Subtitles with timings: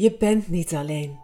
[0.00, 1.18] Je bent niet alleen.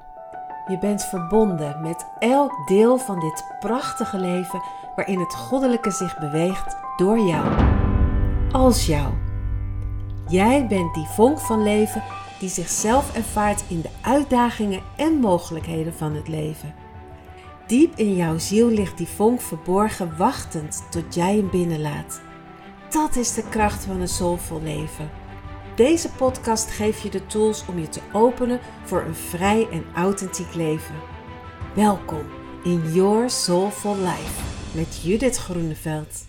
[0.66, 4.62] Je bent verbonden met elk deel van dit prachtige leven
[4.96, 7.46] waarin het goddelijke zich beweegt door jou.
[8.52, 9.12] Als jou.
[10.28, 12.02] Jij bent die vonk van leven
[12.38, 16.74] die zichzelf ervaart in de uitdagingen en mogelijkheden van het leven.
[17.66, 22.20] Diep in jouw ziel ligt die vonk verborgen, wachtend tot jij hem binnenlaat.
[22.90, 25.10] Dat is de kracht van een soulvol leven.
[25.76, 30.54] Deze podcast geeft je de tools om je te openen voor een vrij en authentiek
[30.54, 30.94] leven.
[31.74, 32.26] Welkom
[32.64, 34.42] in Your Soulful Life
[34.76, 36.26] met Judith Groeneveld.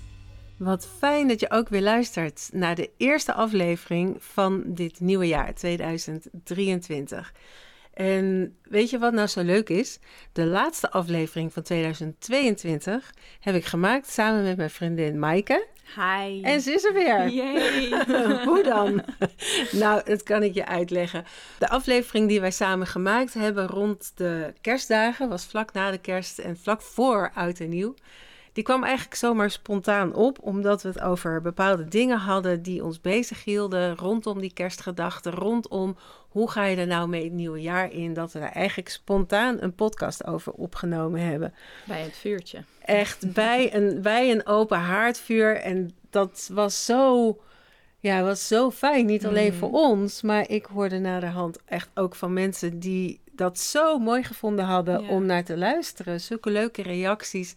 [0.58, 5.54] Wat fijn dat je ook weer luistert naar de eerste aflevering van dit nieuwe jaar
[5.54, 7.34] 2023.
[7.94, 10.00] En weet je wat nou zo leuk is?
[10.32, 15.68] De laatste aflevering van 2022 heb ik gemaakt samen met mijn vriendin Maaike.
[15.96, 16.42] Hi.
[16.42, 17.30] En ze is er weer.
[17.42, 17.90] Yay.
[18.48, 19.04] Hoe dan?
[19.72, 21.26] nou, dat kan ik je uitleggen.
[21.60, 26.40] De aflevering die wij samen gemaakt hebben rond de kerstdagen, was vlak na de kerst
[26.40, 27.94] en vlak voor Oud en Nieuw.
[28.56, 33.02] Die kwam eigenlijk zomaar spontaan op, omdat we het over bepaalde dingen hadden die ons
[33.02, 35.98] bezighielden rondom die kerstgedachten, rondom
[36.30, 39.58] hoe ga je er nou mee het nieuwe jaar in, dat we daar eigenlijk spontaan
[39.60, 41.54] een podcast over opgenomen hebben.
[41.86, 42.64] Bij het vuurtje.
[42.86, 47.38] Echt bij een, bij een open haardvuur en dat was zo,
[48.00, 49.06] ja, was zo fijn.
[49.06, 49.58] Niet alleen Mhm.
[49.58, 54.66] voor ons, maar ik hoorde naderhand echt ook van mensen die dat zo mooi gevonden
[54.66, 55.10] hadden Ja.
[55.10, 56.22] om naar te luisteren.
[56.22, 57.56] Zulke leuke reacties.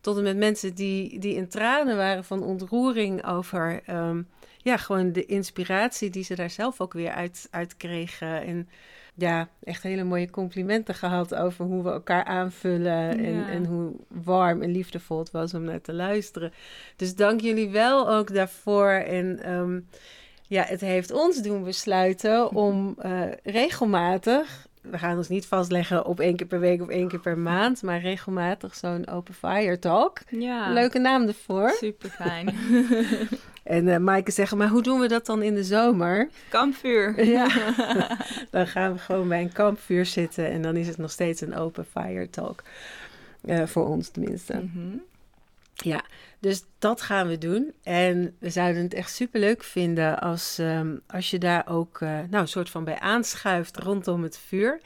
[0.00, 4.22] Tot en met mensen die, die in tranen waren van ontroering over ehm,
[4.58, 8.42] ja, gewoon de inspiratie die ze daar zelf ook weer uit, uit kregen.
[8.46, 8.68] En
[9.14, 13.18] ja, echt hele mooie complimenten gehad over hoe we elkaar aanvullen.
[13.18, 13.48] En, Ja.
[13.48, 16.52] en hoe warm en liefdevol het was om naar te luisteren.
[16.96, 18.90] Dus dank jullie wel ook daarvoor.
[18.90, 19.80] En ehm,
[20.46, 24.68] ja, het heeft ons doen besluiten om eh, regelmatig.
[24.80, 27.82] We gaan ons niet vastleggen op één keer per week of één keer per maand,
[27.82, 30.18] maar regelmatig zo'n open fire talk.
[30.28, 30.72] Ja.
[30.72, 31.70] Leuke naam ervoor.
[31.70, 32.54] Super fijn.
[33.62, 36.28] En eh Maaike zeggen, maar hoe doen we dat dan in de zomer?
[36.48, 37.24] Kampvuur.
[37.24, 37.48] Ja,
[38.50, 41.54] dan gaan we gewoon bij een kampvuur zitten en dan is het nog steeds een
[41.56, 42.62] open fire talk.
[43.44, 44.52] Eh, voor ons tenminste.
[44.54, 44.96] Mhm.
[45.82, 46.04] Ja,
[46.38, 47.72] dus dat gaan we doen.
[47.82, 52.08] En we zouden het echt super leuk vinden als, ehm, als je daar ook eh,
[52.08, 54.80] nou, een soort van bij aanschuift rondom het vuur.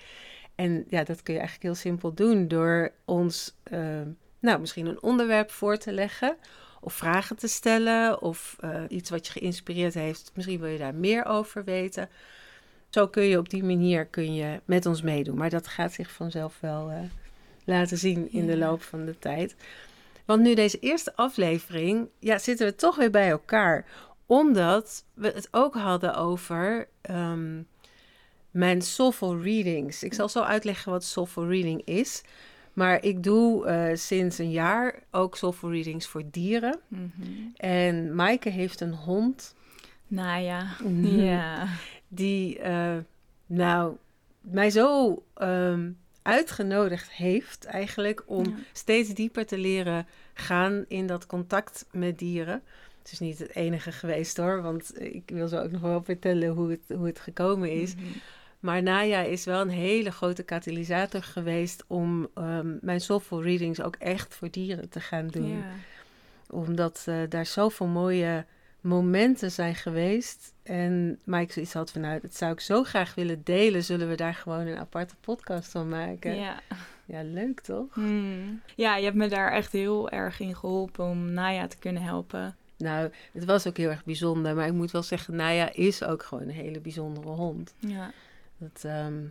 [0.55, 5.03] En ja, dat kun je eigenlijk heel simpel doen door ons ehm, nou, misschien een
[5.03, 6.37] onderwerp voor te leggen.
[6.81, 8.23] Of vragen te stellen.
[8.23, 10.31] Of eh, iets wat je geïnspireerd heeft.
[10.35, 12.09] Misschien wil je daar meer over weten.
[12.89, 15.37] Zo kun je op die manier kun je met ons meedoen.
[15.37, 16.99] Maar dat gaat zich vanzelf wel eh,
[17.65, 19.55] laten zien in de loop van de tijd.
[20.25, 23.87] Want nu deze eerste aflevering, ja, zitten we toch weer bij elkaar.
[24.27, 27.63] Omdat we het ook hadden over ehm,
[28.51, 30.03] mijn soulful readings.
[30.03, 32.23] Ik zal zo uitleggen wat soulful reading is.
[32.73, 36.79] Maar ik doe eh, sinds een jaar ook soulful readings voor dieren.
[36.89, 37.11] Mhm.
[37.57, 39.55] En Maaike heeft een hond
[40.07, 40.67] Nou ja.
[41.31, 41.67] Ja.
[42.09, 42.97] die, eh,
[43.47, 43.97] nou,
[44.41, 45.91] mij zo ehm,
[46.25, 48.53] uitgenodigd heeft eigenlijk om Ja.
[48.73, 52.63] steeds dieper te leren gaan in dat contact met dieren.
[53.03, 56.49] Het is niet het enige geweest hoor, want ik wil zo ook nog wel vertellen
[56.49, 57.95] hoe het, hoe het gekomen is.
[57.95, 58.05] Mhm.
[58.61, 63.97] Maar Naya is wel een hele grote katalysator geweest om ehm, mijn soulful readings ook
[63.97, 65.65] echt voor dieren te gaan doen Ja.
[66.51, 68.45] omdat eh, daar zoveel mooie
[68.85, 70.55] momenten zijn geweest.
[70.63, 73.85] En Mike zoiets had van, nou, dat zou ik zo graag willen delen.
[73.85, 76.37] Zullen we daar gewoon een aparte podcast van maken?
[76.37, 76.61] Ja,
[77.05, 77.23] Ja.
[77.23, 77.95] leuk toch?
[77.95, 78.61] Hmm.
[78.77, 82.57] ja, je hebt me daar echt heel erg in geholpen om Naya te kunnen helpen.
[82.77, 84.55] Nou, het was ook heel erg bijzonder.
[84.55, 87.75] Maar ik moet wel zeggen, Naya is ook gewoon een hele bijzondere hond.
[87.79, 88.11] Ja.
[88.59, 89.25] Dat, ehm,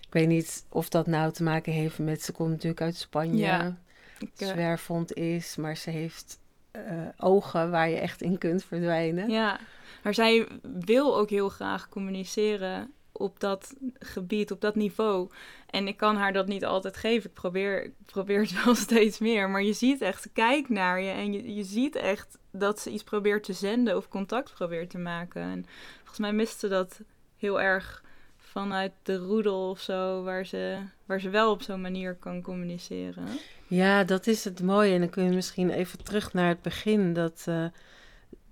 [0.00, 2.22] ik weet niet of dat nou te maken heeft met...
[2.22, 3.38] Ze komt natuurlijk uit Spanje.
[3.38, 3.76] Ja.
[4.18, 6.38] Ik, eh, Zwerfhond is, maar ze heeft
[6.70, 6.82] eh,
[7.16, 9.30] ogen waar je echt in kunt verdwijnen.
[9.30, 9.60] Ja,
[10.02, 15.30] maar zij wil ook heel graag communiceren op dat gebied, op dat niveau.
[15.70, 17.30] En ik kan haar dat niet altijd geven.
[17.30, 19.50] Ik probeer, probeer het wel steeds meer.
[19.50, 22.90] Maar je ziet echt, ze kijkt naar je en je, je ziet echt dat ze
[22.90, 25.42] iets probeert te zenden of contact probeert te maken.
[25.42, 25.66] En
[25.98, 27.00] volgens mij mist ze dat
[27.36, 28.04] heel erg
[28.50, 33.24] vanuit de roedel of zo, waar ze, waar ze wel op zo'n manier kan communiceren.
[33.66, 34.94] Ja, dat is het mooie.
[34.94, 37.12] En dan kun je misschien even terug naar het begin.
[37.12, 37.64] Dat, eh,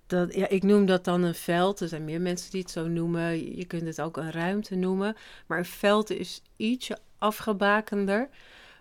[0.07, 1.79] dat, ja, ik noem dat dan een veld.
[1.79, 3.55] Er zijn meer mensen die het zo noemen.
[3.57, 5.15] Je- kunt het ook een ruimte noemen.
[5.47, 8.29] Maar een veld is ietsje afgebakender.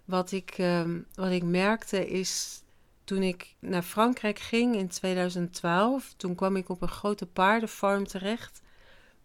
[0.05, 2.63] Wat ik, ehm, wat ik merkte is
[3.05, 6.15] toen ik naar Frankrijk ging in 2012.
[6.17, 8.61] Toen kwam ik op een grote paardenfarm terecht.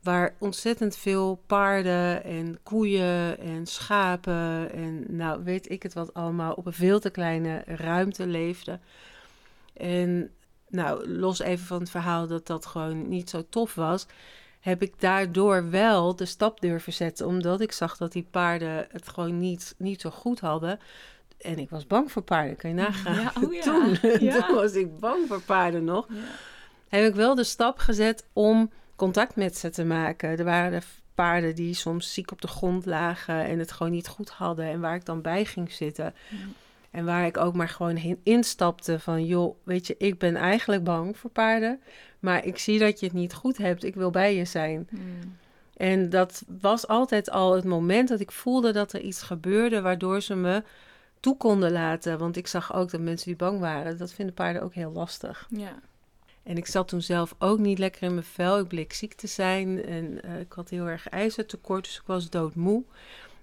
[0.04, 6.54] Waar ontzettend veel paarden en koeien en schapen en nou weet ik het wat allemaal
[6.54, 8.82] op een veel te kleine ruimte leefden.
[9.74, 10.32] En
[10.70, 14.06] nou, los even van het verhaal dat dat gewoon niet zo tof was,
[14.60, 19.08] heb ik daardoor wel de stap durven zetten, omdat ik zag dat die paarden het
[19.08, 20.80] gewoon niet, niet zo goed hadden.
[21.38, 23.22] En ik was bang voor paarden, kan je nagaan.
[23.22, 23.62] Ja, oh ja.
[23.62, 24.42] Toen, Ja.
[24.48, 26.08] toen was ik bang voor paarden nog
[27.00, 30.30] heb ik wel de stap gezet om contact met ze te maken.
[30.30, 30.86] Er waren er
[31.16, 34.80] paarden die soms ziek op de grond lagen en het gewoon niet goed hadden en
[34.80, 36.14] waar ik dan bij ging zitten.
[36.30, 36.38] Ja.
[36.92, 40.84] En waar ik ook maar gewoon heen instapte van, joh, weet je, ik ben eigenlijk
[40.84, 41.82] bang voor paarden,
[42.20, 43.84] maar ik zie dat je het niet goed hebt.
[43.84, 44.88] Ik wil bij je zijn.
[44.92, 45.38] Mm.
[45.78, 50.22] En dat was altijd al het moment dat ik voelde dat er iets gebeurde waardoor
[50.22, 50.64] ze me
[51.20, 52.18] toe konden laten.
[52.18, 55.48] Want ik zag ook dat mensen die bang waren, dat vinden paarden ook heel lastig.
[55.50, 55.80] Ja.
[56.44, 58.60] En ik zat toen zelf ook niet lekker in mijn vel.
[58.60, 62.30] Ik bleek ziek te zijn en eh, ik had heel erg ijzertekort, dus ik was
[62.30, 62.84] doodmoe.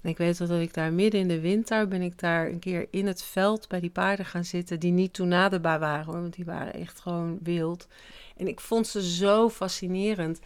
[0.00, 2.86] En ik weet dat ik daar midden in de winter ben ik daar een keer
[2.90, 6.44] in het veld bij die paarden gaan zitten die niet toenaderbaar waren hoor, want die
[6.44, 7.88] waren echt gewoon wild.
[8.36, 10.40] En ik vond ze zo fascinerend.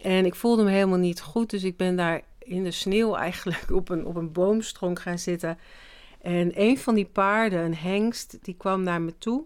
[0.00, 3.70] En ik voelde me helemaal niet goed, dus ik ben daar in de sneeuw eigenlijk
[3.70, 5.58] op een, op een boomstronk gaan zitten.
[6.20, 9.44] En een van die paarden, een hengst, die kwam naar me toe,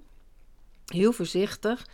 [0.87, 1.87] heel voorzichtig.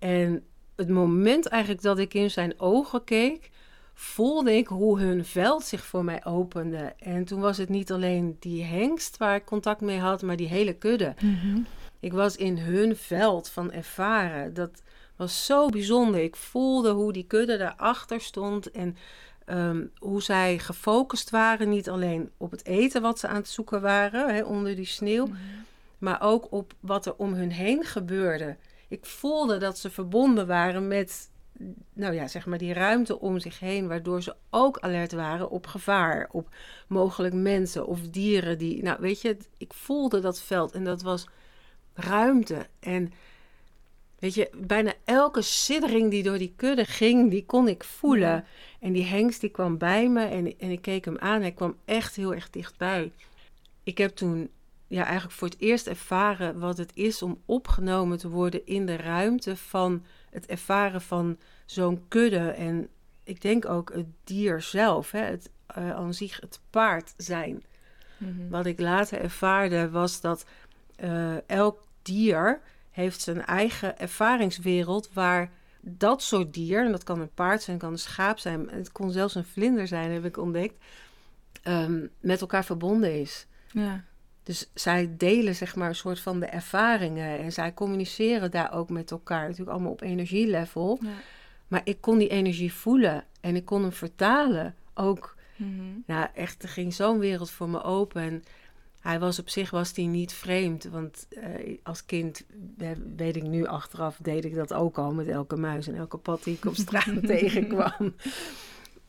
[0.00, 0.44] En
[0.76, 3.50] het moment eigenlijk dat ik in zijn ogen keek,
[3.94, 6.94] voelde ik hoe hun veld zich voor mij opende.
[6.98, 10.48] En toen was het niet alleen die hengst waar ik contact mee had, maar die
[10.48, 11.14] hele kudde.
[12.00, 14.54] Ik was in hun veld van ervaren.
[14.54, 14.82] Dat
[15.16, 16.20] was zo bijzonder.
[16.20, 18.96] Ik voelde hoe die kudde daarachter stond en
[19.44, 21.68] ehm, hoe zij gefocust waren.
[21.68, 25.28] Niet alleen op het eten wat ze aan het zoeken waren hè, onder die sneeuw,
[25.98, 28.56] maar ook op wat er om hun heen gebeurde.
[28.90, 31.30] Ik voelde dat ze verbonden waren met,
[31.92, 35.66] nou ja, zeg maar die ruimte om zich heen, waardoor ze ook alert waren op
[35.66, 36.48] gevaar, op
[36.88, 41.26] mogelijk mensen of dieren die, nou weet je, ik voelde dat veld en dat was
[41.94, 42.66] ruimte.
[42.80, 43.12] En
[44.18, 48.44] weet je, bijna elke siddering die door die kudde ging, die kon ik voelen.
[48.80, 51.40] En die hengst die kwam bij me en, en ik keek hem aan.
[51.40, 53.12] Hij kwam echt heel erg dichtbij.
[53.82, 54.50] Ik heb toen
[54.90, 58.96] ja, eigenlijk voor het eerst ervaren wat het is om opgenomen te worden in de
[58.96, 62.50] ruimte van het ervaren van zo'n kudde.
[62.50, 62.88] En
[63.24, 67.62] ik denk ook het dier zelf, hè, het, eh, aan zich het paard zijn.
[68.16, 68.48] Mhm.
[68.48, 70.44] Wat ik later ervaarde was dat
[70.96, 72.60] eh, elk dier
[72.90, 75.50] heeft zijn eigen ervaringswereld waar
[75.80, 79.10] dat soort dier, en dat kan een paard zijn, kan een schaap zijn, het kon
[79.10, 80.84] zelfs een vlinder zijn, heb ik ontdekt,
[81.62, 83.46] ehm, met elkaar verbonden is.
[83.72, 84.04] Ja.
[84.42, 88.90] Dus zij delen zeg maar een soort van de ervaringen en zij communiceren daar ook
[88.90, 90.98] met elkaar, natuurlijk allemaal op energielevel.
[91.02, 91.08] Ja.
[91.68, 95.82] Maar ik kon die energie voelen en ik kon hem vertalen ook Mhm.
[96.06, 98.22] nou, echt, er ging zo'n wereld voor me open.
[98.22, 98.44] En
[99.00, 100.84] hij was op zich was die niet vreemd.
[100.84, 102.44] Want eh, als kind,
[103.16, 106.44] weet ik nu achteraf, deed ik dat ook al met elke muis en elke pad
[106.44, 108.14] die ik op straat tegenkwam.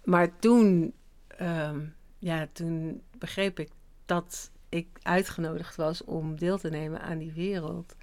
[0.03, 0.93] Maar toen,
[1.27, 1.79] ehm,
[2.19, 3.69] ja, toen begreep ik
[4.05, 7.95] dat ik uitgenodigd was om deel te nemen aan die wereld.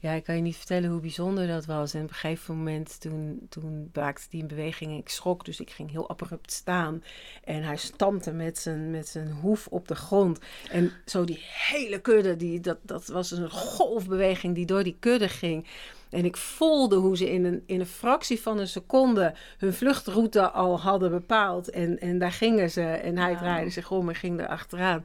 [0.00, 1.94] Ja, ik kan je niet vertellen hoe bijzonder dat was.
[1.94, 5.44] En op een gegeven moment toen, toen maakte hij een beweging en ik schrok.
[5.44, 7.02] Dus ik ging heel abrupt staan.
[7.44, 10.38] En hij stampte met zijn, met zijn hoef op de grond.
[10.70, 15.28] En zo die hele kudde, die, dat, dat was een golfbeweging die door die kudde
[15.28, 15.66] ging.
[16.10, 20.50] En ik voelde hoe ze in een, in een fractie van een seconde hun vluchtroute
[20.50, 21.70] al hadden bepaald.
[21.70, 22.82] En, en daar gingen ze.
[22.82, 25.04] En hij draaide zich om en ging er achteraan.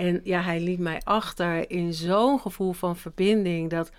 [0.00, 3.70] En ja, hij liet mij achter in zo'n gevoel van verbinding.
[3.70, 3.90] Dat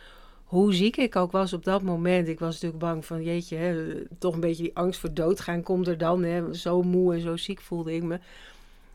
[0.44, 2.28] hoe ziek ik ook was op dat moment.
[2.28, 5.88] Ik was natuurlijk bang van, jeetje, hè, toch een beetje die angst voor doodgaan komt
[5.88, 6.24] er dan.
[6.24, 6.54] Hè.
[6.54, 8.20] Zo moe en zo ziek voelde ik me.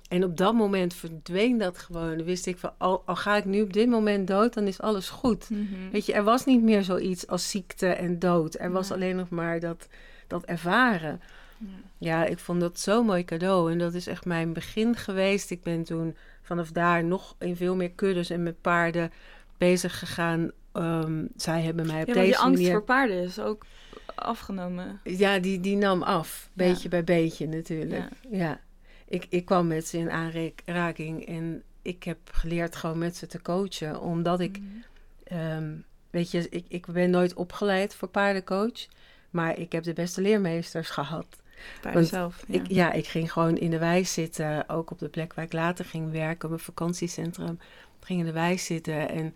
[0.08, 2.16] En op dat moment verdween dat gewoon.
[2.16, 4.80] Dan wist ik van, al, al ga ik nu op dit moment dood, dan is
[4.80, 5.50] alles goed.
[5.50, 5.90] Mhm.
[5.92, 8.54] Weet je, er was niet meer zoiets als ziekte en dood.
[8.58, 9.88] Er was alleen nog maar dat,
[10.26, 11.20] dat ervaren.
[11.58, 11.66] Ja.
[11.98, 13.72] Ja, ik vond dat zo'n mooi cadeau.
[13.72, 15.50] En dat is echt mijn begin geweest.
[15.50, 19.12] Ik ben toen vanaf daar nog in veel meer kuddes en met paarden
[19.58, 20.50] bezig gegaan.
[20.72, 22.72] Ehm, zij hebben mij op Ja, deze je angst manier...
[22.72, 23.64] voor paarden is ook
[24.14, 25.00] afgenomen.
[25.04, 26.50] Ja, die, die nam af.
[26.52, 26.88] Beetje Ja.
[26.88, 28.04] bij beetje natuurlijk.
[28.30, 28.60] Ja.
[29.08, 33.42] Ik, ik kwam met ze in aanraking en ik heb geleerd gewoon met ze te
[33.42, 34.00] coachen.
[34.00, 34.66] Omdat ik, Mhm.
[35.24, 35.72] ehm,
[36.10, 38.86] weet je, ik, ik ben nooit opgeleid voor paardencoach.
[39.30, 41.26] Maar ik heb de beste leermeesters gehad.
[41.80, 42.44] Paarden want zelf.
[42.46, 42.54] Ja.
[42.54, 44.68] Ik, ja, ik ging gewoon in de wijs zitten.
[44.68, 47.58] Ook op de plek waar ik later ging werken, op een vakantiecentrum.
[48.00, 49.34] Ik ging in de wijs zitten en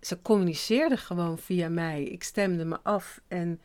[0.00, 2.02] ze communiceerden gewoon via mij.
[2.02, 3.60] Ik stemde me af en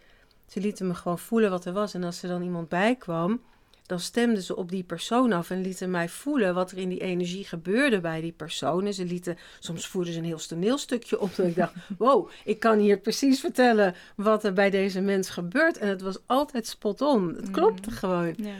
[0.46, 1.94] Ze lieten me gewoon voelen wat er was.
[1.94, 3.42] En als er dan iemand bij kwam,
[3.86, 7.02] dan stemden ze op die persoon af en lieten mij voelen wat er in die
[7.02, 8.86] energie gebeurde bij die persoon.
[8.86, 11.36] En ze lieten, soms voerden ze een heel toneelstukje op.
[11.36, 15.78] Dat ik dacht, wow, ik kan hier precies vertellen wat er bij deze mens gebeurt.
[15.78, 17.36] En het was altijd spot on.
[17.36, 17.96] Het klopte Mm.
[17.96, 18.34] gewoon.
[18.38, 18.56] Ja.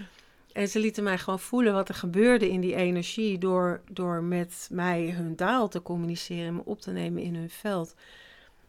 [0.54, 4.68] En ze lieten mij gewoon voelen wat er gebeurde in die energie door, door met
[4.72, 7.96] mij hun taal te communiceren en me op te nemen in hun veld.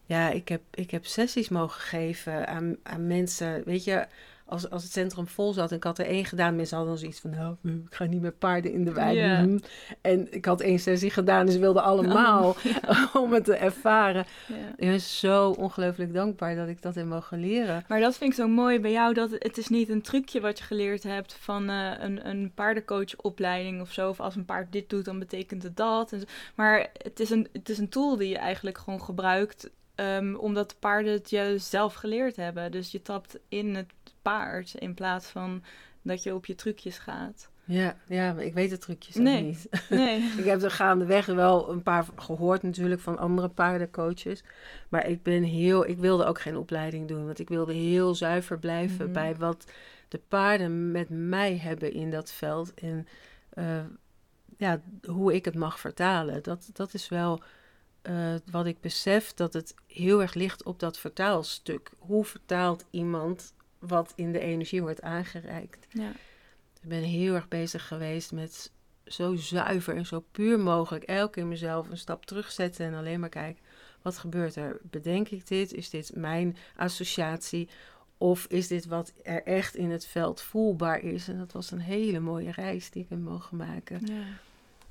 [0.07, 3.63] Ja, ik heb, ik heb sessies mogen geven aan, aan mensen.
[3.65, 4.07] Weet je,
[4.47, 7.03] als, als het centrum vol zat en ik had er één gedaan, mensen hadden dan
[7.03, 9.43] zoiets van, nou, ik ga niet met paarden in de wei.
[9.43, 9.59] Mhm.
[10.01, 12.57] En ik had één sessie gedaan en ze wilden allemaal
[13.23, 14.27] om het te ervaren.
[14.77, 17.85] Ik ben zo ongelooflijk dankbaar dat ik dat heb mogen leren.
[17.89, 20.59] Maar dat vind ik zo mooi bij jou, dat het is niet een trucje wat
[20.59, 24.09] je geleerd hebt van eh, een, een paardencoachopleiding of zo.
[24.09, 26.13] Of als een paard dit doet, dan betekent het dat.
[26.13, 26.25] En.
[26.55, 30.71] Maar het is, een, het is een tool die je eigenlijk gewoon gebruikt, ehm, omdat
[30.71, 32.73] de paarden het je zelf geleerd hebben.
[32.73, 33.93] Dus je tapt in het
[34.25, 35.63] paard in plaats van
[36.03, 37.51] dat je op je trucjes gaat.
[37.67, 39.43] Ja, ja, maar ik weet de trucjes Nee.
[39.43, 39.69] niet.
[39.91, 40.21] Nee.
[40.39, 44.43] Ik heb er gaandeweg wel een paar gehoord natuurlijk van andere paardencoaches.
[44.89, 47.27] Maar ik ben heel, ik wilde ook geen opleiding doen.
[47.27, 49.13] Want ik wilde heel zuiver blijven Mhm.
[49.13, 49.65] bij wat
[50.09, 52.75] de paarden met mij hebben in dat veld.
[52.75, 53.07] En
[53.51, 53.85] eh,
[54.57, 56.43] ja, hoe ik het mag vertalen.
[56.43, 57.43] Dat, dat is wel
[58.03, 61.91] eh, wat ik besef, dat het heel erg ligt op dat vertaalstuk.
[61.99, 63.54] Hoe vertaalt iemand
[63.87, 65.87] wat in de energie wordt aangereikt?
[65.89, 66.11] Ja.
[66.83, 68.73] Ik ben heel erg bezig geweest met
[69.07, 73.29] zo zuiver en zo puur mogelijk elke keer mezelf een stap terugzetten en alleen maar
[73.29, 73.63] kijken,
[74.03, 74.81] wat gebeurt er?
[74.83, 75.73] Bedenk ik dit?
[75.73, 77.69] Is dit mijn associatie?
[78.19, 81.29] Of is dit wat er echt in het veld voelbaar is?
[81.29, 84.01] En dat was een hele mooie reis die ik heb mogen maken.
[84.07, 84.23] Ja.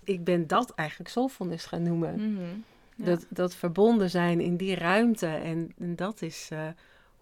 [0.04, 2.34] Ik ben dat eigenlijk soulfulness gaan noemen.
[2.34, 2.44] Mhm.
[2.96, 3.06] Ja.
[3.06, 5.28] Dat, dat verbonden zijn in die ruimte.
[5.28, 6.68] En, en dat is eh,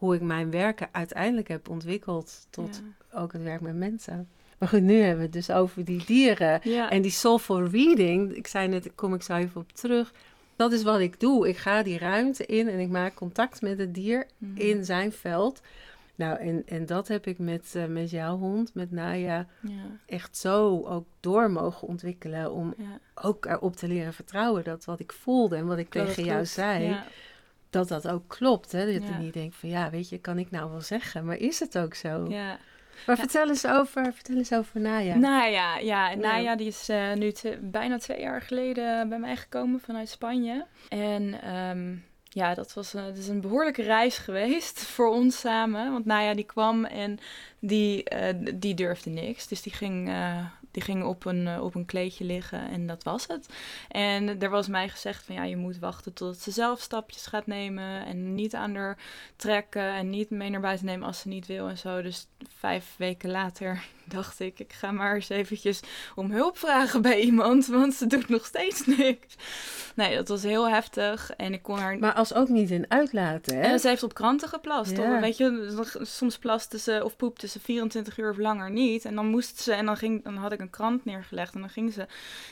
[0.02, 2.82] hoe ik mijn werken uiteindelijk heb ontwikkeld tot
[3.12, 3.20] Ja.
[3.20, 4.28] ook het werk met mensen.
[4.58, 6.60] Maar goed, nu hebben we het dus over die dieren.
[6.64, 6.90] Ja.
[6.90, 10.14] En die soulful reading, ik zei net, daar kom ik zo even op terug.
[10.56, 11.48] Dat is wat ik doe.
[11.50, 14.58] Ik ga die ruimte in en ik maak contact met het dier Mhm.
[14.62, 15.62] in zijn veld.
[16.16, 19.72] Nou, en, en dat heb ik met, eh, met jouw hond, met Naya, Ja.
[20.06, 22.52] echt zo ook door mogen ontwikkelen.
[22.52, 23.00] Om Ja.
[23.16, 26.46] ook erop te leren vertrouwen dat wat ik voelde en wat ik Dat tegen jou
[26.46, 27.04] zei, Ja.
[27.72, 28.72] Dat dat ook klopt.
[28.72, 28.94] Hè?
[28.94, 29.10] Dat Ja.
[29.18, 31.78] je niet denkt van ja, weet je, kan ik nou wel zeggen, maar is het
[31.78, 32.26] ook zo?
[32.30, 32.58] Ja.
[33.06, 33.22] Maar Ja.
[33.24, 35.16] vertel, eens over, vertel eens over Naya.
[35.16, 36.16] Naya, ja.
[36.16, 40.66] Naya die is eh, nu te- bijna twee jaar geleden bij mij gekomen vanuit Spanje.
[40.90, 45.92] En ehm, ja, dat was eh, dat is een behoorlijke reis geweest voor ons samen.
[45.92, 47.18] Want Naya die kwam en
[47.60, 49.48] die, eh, die durfde niks.
[49.48, 50.10] Dus die ging,
[50.72, 53.50] die ging op, een, eh, op een kleedje liggen en dat was het.
[53.90, 57.48] En er was mij gezegd van ja, je moet wachten totdat ze zelf stapjes gaat
[57.48, 58.06] nemen.
[58.06, 58.98] En niet aan haar
[59.36, 62.02] trekken en niet mee naar buiten nemen als ze niet wil en zo.
[62.02, 65.80] Dus vijf weken later dacht ik, ik ga maar eens eventjes
[66.16, 69.36] om hulp vragen bij iemand, want ze doet nog steeds niks.
[69.96, 71.98] Nee, dat was heel heftig en ik kon haar...
[71.98, 73.62] Maar als ook niet in uitlaten, hè?
[73.62, 74.98] En ze heeft op kranten geplast.
[74.98, 75.16] Ja.
[75.16, 79.06] Of, weet je, soms plaste ze of poepte ze 24 uur of langer niet.
[79.06, 81.70] En dan moest ze, en dan, ging, dan had ik een krant neergelegd en dan
[81.70, 82.08] ging ze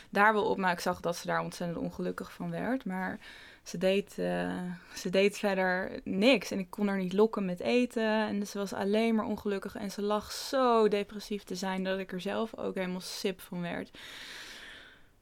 [0.09, 0.57] daar wel op.
[0.57, 2.85] Maar ik zag dat ze daar ontzettend ongelukkig van werd.
[2.85, 3.19] Maar
[3.63, 4.61] ze deed, eh,
[4.95, 6.51] ze deed verder niks.
[6.51, 8.27] En ik kon haar niet lokken met eten.
[8.27, 9.75] En ze was alleen maar ongelukkig.
[9.75, 13.61] En ze lag zo depressief te zijn dat ik er zelf ook helemaal sip van
[13.61, 13.97] werd.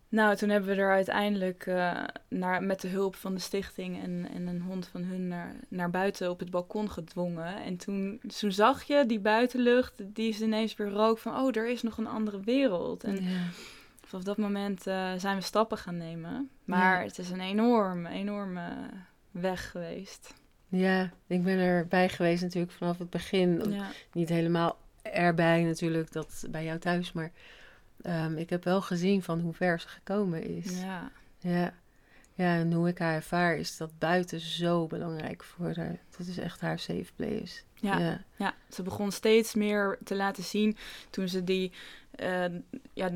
[0.10, 4.28] Nou, toen hebben we er uiteindelijk eh, naar, met de hulp van de stichting en,
[4.34, 7.64] en een hond van hun naar, naar buiten op het balkon gedwongen.
[7.64, 11.70] En toen, toen zag je die buitenlucht, die is ineens weer rook van, oh, er
[11.70, 13.04] is nog een andere wereld.
[13.04, 13.50] En Ja.
[14.08, 16.50] Vanaf dat moment eh, zijn we stappen gaan nemen.
[16.64, 17.06] Maar Ja.
[17.08, 18.90] het is een enorme, enorme
[19.32, 20.34] weg geweest.
[20.68, 23.72] ja, ik ben erbij geweest natuurlijk vanaf het begin.
[23.72, 27.32] Ja, Niet helemaal erbij natuurlijk, dat bij jou thuis, maar
[28.02, 30.80] ehm, ik heb wel gezien van hoe ver ze gekomen is.
[30.82, 31.74] ja, Ja.
[32.34, 36.00] ja, en hoe ik haar ervaar is dat buiten zo belangrijk voor haar.
[36.18, 37.62] Dat is echt haar safe place.
[37.74, 38.00] ja.
[38.00, 38.24] ja.
[38.36, 40.78] Ja, ze begon steeds meer te laten zien
[41.10, 41.72] toen ze die,
[42.12, 42.46] eh,
[42.94, 43.10] ja,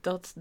[0.00, 0.34] dat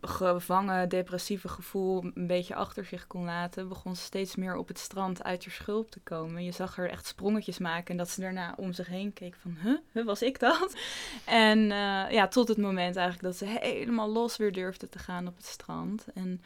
[0.00, 4.78] gevangen depressieve gevoel een beetje achter zich kon laten, begon ze steeds meer op het
[4.78, 6.44] strand uit haar schulp te komen.
[6.44, 9.56] Je zag haar echt sprongetjes maken en dat ze daarna om zich heen keek van,
[9.62, 10.74] huh, was ik dat?
[11.24, 15.26] En eh, ja, tot het moment eigenlijk dat ze helemaal los weer durfde te gaan
[15.26, 16.06] op het strand.
[16.14, 16.42] En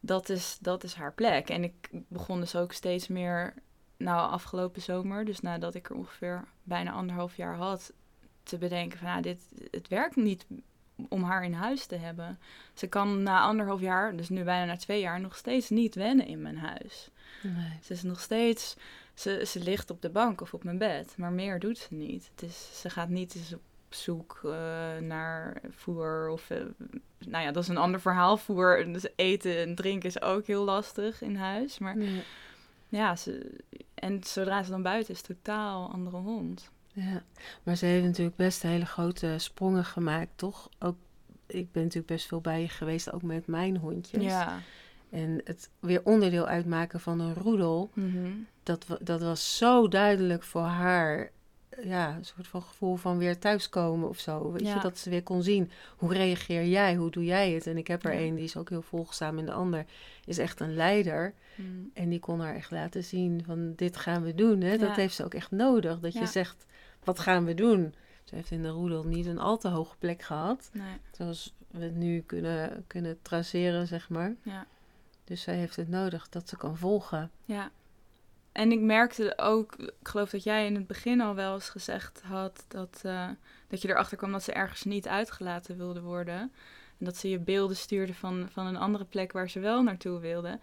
[0.00, 1.48] dat is, dat is haar plek.
[1.48, 3.54] En ik begon dus ook steeds meer
[3.96, 7.92] nou, afgelopen zomer, dus nadat ik er ongeveer bijna anderhalf jaar had,
[8.42, 10.46] te bedenken van, nou, dit, het werkt niet
[11.08, 12.38] om haar in huis te hebben.
[12.74, 16.26] Ze kan na anderhalf jaar, dus nu bijna na twee jaar, nog steeds niet wennen
[16.26, 17.10] in mijn huis.
[17.42, 17.78] Nee.
[17.82, 18.76] Ze is nog steeds,
[19.14, 22.30] ze, ze ligt op de bank of op mijn bed, maar meer doet ze niet.
[22.34, 24.50] Het is, ze gaat niet eens op zoek eh,
[25.00, 26.58] naar voer of, eh,
[27.18, 28.36] nou ja, dat is een ander verhaal.
[28.36, 32.22] Voer, dus eten en drinken is ook heel lastig in huis, maar Ja.
[32.88, 33.56] ja, ze,
[33.94, 36.70] en zodra ze dan buiten is, totaal andere hond.
[36.92, 37.22] Ja,
[37.62, 40.68] maar ze heeft natuurlijk best hele grote sprongen gemaakt, toch?
[40.78, 40.96] Ook,
[41.46, 44.22] ik ben natuurlijk best veel bij je geweest, ook met mijn hondjes.
[44.22, 44.58] Ja.
[45.10, 48.28] En het weer onderdeel uitmaken van een roedel, Mhm.
[48.62, 51.30] dat, dat was zo duidelijk voor haar.
[51.82, 54.52] Ja, een soort van gevoel van weer thuiskomen of zo.
[54.52, 54.74] Weet Ja.
[54.74, 55.70] je, dat ze weer kon zien.
[55.96, 56.94] Hoe reageer jij?
[56.94, 57.66] Hoe doe jij het?
[57.66, 58.20] En ik heb er Ja.
[58.20, 59.38] een, die is ook heel volgzaam.
[59.38, 59.84] En de ander
[60.24, 61.34] is echt een leider.
[61.54, 61.90] Mm.
[61.94, 64.60] En die kon haar echt laten zien van dit gaan we doen.
[64.60, 64.76] Hè?
[64.78, 66.00] Dat heeft ze ook echt nodig.
[66.00, 66.66] Dat je zegt,
[67.04, 67.94] wat gaan we doen?
[68.24, 70.70] Ze heeft in de roedel niet een al te hoge plek gehad.
[70.72, 74.34] Nee, Zoals we het nu kunnen, kunnen traceren, zeg maar.
[74.42, 74.66] ja.
[75.24, 77.30] Dus zij heeft het nodig dat ze kan volgen.
[77.44, 77.70] Ja.
[78.52, 82.20] En ik merkte ook, ik geloof dat jij in het begin al wel eens gezegd
[82.24, 83.28] had dat, eh,
[83.68, 86.38] dat je erachter kwam dat ze ergens niet uitgelaten wilde worden.
[86.98, 90.18] En dat ze je beelden stuurde van, van een andere plek waar ze wel naartoe
[90.20, 90.58] wilde.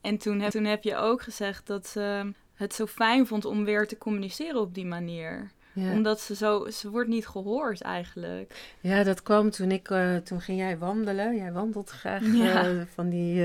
[0.00, 3.64] En toen heb, toen heb je ook gezegd dat ze het zo fijn vond om
[3.64, 5.50] weer te communiceren op die manier.
[5.72, 8.74] Ja, Omdat ze zo, ze wordt niet gehoord eigenlijk.
[8.80, 11.36] ja dat kwam toen ik, eh, toen ging jij wandelen.
[11.36, 12.64] Jij wandelt graag Ja.
[12.68, 13.42] eh, van die,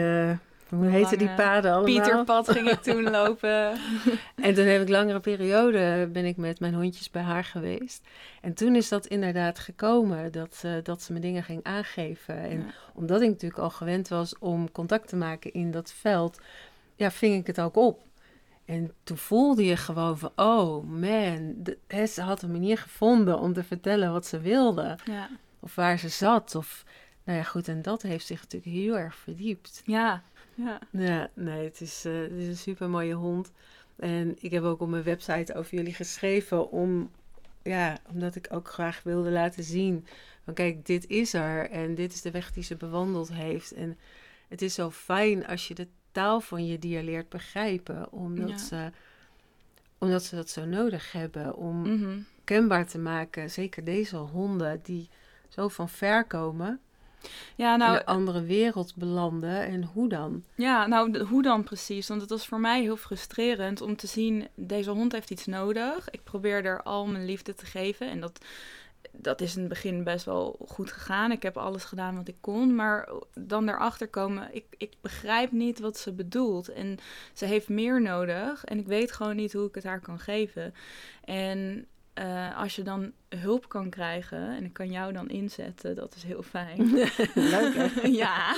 [0.76, 1.94] hoe heette die paden allemaal?
[2.02, 3.72] Pieterpad ging ik toen lopen.
[4.36, 8.08] En toen heb ik langere periode ben ik met mijn hondjes bij haar geweest.
[8.42, 12.38] En toen is dat inderdaad gekomen, dat, eh, dat ze me dingen ging aangeven.
[12.38, 12.66] En Ja.
[12.94, 16.40] omdat ik natuurlijk al gewend was om contact te maken in dat veld,
[16.96, 18.02] ja, ving ik het ook op.
[18.66, 23.54] En toen voelde je gewoon van, oh man, de, ze had een manier gevonden om
[23.54, 24.98] te vertellen wat ze wilde.
[25.06, 25.30] Ja.
[25.60, 26.56] Of waar ze zat.
[26.56, 26.84] Of,
[27.24, 29.82] nou ja, goed, en dat heeft zich natuurlijk heel erg verdiept.
[29.86, 30.22] Ja.
[30.56, 30.80] Ja.
[30.92, 33.52] Ja, nee, het is, eh, het is een super mooie hond.
[33.96, 37.12] En ik heb ook op mijn website over jullie geschreven om,
[37.64, 40.06] ja, omdat ik ook graag wilde laten zien
[40.44, 43.72] van kijk, dit is er en dit is de weg die ze bewandeld heeft.
[43.74, 43.98] En
[44.48, 48.58] het is zo fijn als je de taal van je dier leert begrijpen, omdat, Ja.
[48.58, 48.92] ze,
[49.98, 52.18] omdat ze dat zo nodig hebben om Mhm.
[52.44, 53.50] kenbaar te maken.
[53.50, 55.10] Zeker deze honden die
[55.50, 56.80] zo van ver komen,
[57.56, 60.44] Ja, in nou, een andere wereld belanden en hoe dan?
[60.56, 62.08] Ja, nou, hoe dan precies?
[62.08, 66.10] Want het was voor mij heel frustrerend om te zien, deze hond heeft iets nodig.
[66.10, 68.40] Ik probeer er al mijn liefde te geven en dat,
[69.12, 71.32] dat is in het begin best wel goed gegaan.
[71.32, 75.80] Ik heb alles gedaan wat ik kon, maar dan daarachter komen, ik, ik begrijp niet
[75.80, 76.68] wat ze bedoelt.
[76.68, 76.98] En
[77.34, 80.74] ze heeft meer nodig en ik weet gewoon niet hoe ik het haar kan geven.
[81.24, 86.16] En eh, als je dan hulp kan krijgen en ik kan jou dan inzetten, dat
[86.16, 86.94] is heel fijn.
[87.56, 88.08] Leuk, hè?
[88.24, 88.56] ja,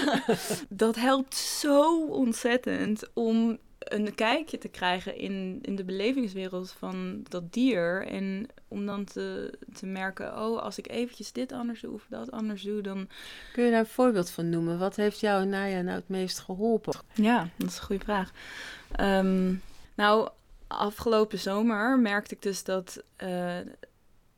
[0.70, 7.54] dat helpt zo ontzettend om een kijkje te krijgen in, in de belevingswereld van dat
[7.54, 8.08] dier.
[8.08, 12.32] En om dan te, te merken, oh, als ik eventjes dit anders doe of dat
[12.32, 13.08] anders doe, dan...
[13.54, 14.80] Kun je daar een voorbeeld van noemen?
[14.80, 17.00] Wat heeft jou en Naya nou het meest geholpen?
[17.14, 18.32] Ja, dat is een goede vraag.
[18.92, 19.54] Ehm,
[19.96, 20.30] nou,
[20.68, 23.04] afgelopen zomer merkte ik dus dat...
[23.16, 23.58] eh,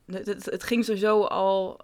[0.06, 1.80] het, ging sowieso al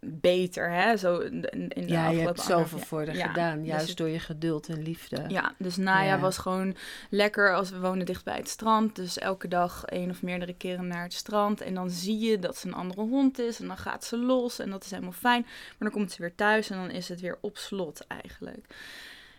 [0.00, 0.96] beter, hè?
[0.96, 3.14] Zo in, de- in de Ja, je afgelopen hebt zoveel voor jaar.
[3.16, 5.24] Ja, gedaan, dus juist het- door je geduld en liefde.
[5.28, 6.18] Ja, dus Naya Ja.
[6.20, 6.76] was gewoon
[7.10, 8.96] lekker als we wonen dicht bij het strand.
[8.96, 11.60] Dus elke dag één of meerdere keren naar het strand.
[11.60, 13.60] En dan zie je dat ze een andere hond is.
[13.60, 14.58] En dan gaat ze los.
[14.58, 15.42] En dat is helemaal fijn.
[15.42, 18.74] Maar dan komt ze weer thuis en dan is het weer op slot eigenlijk.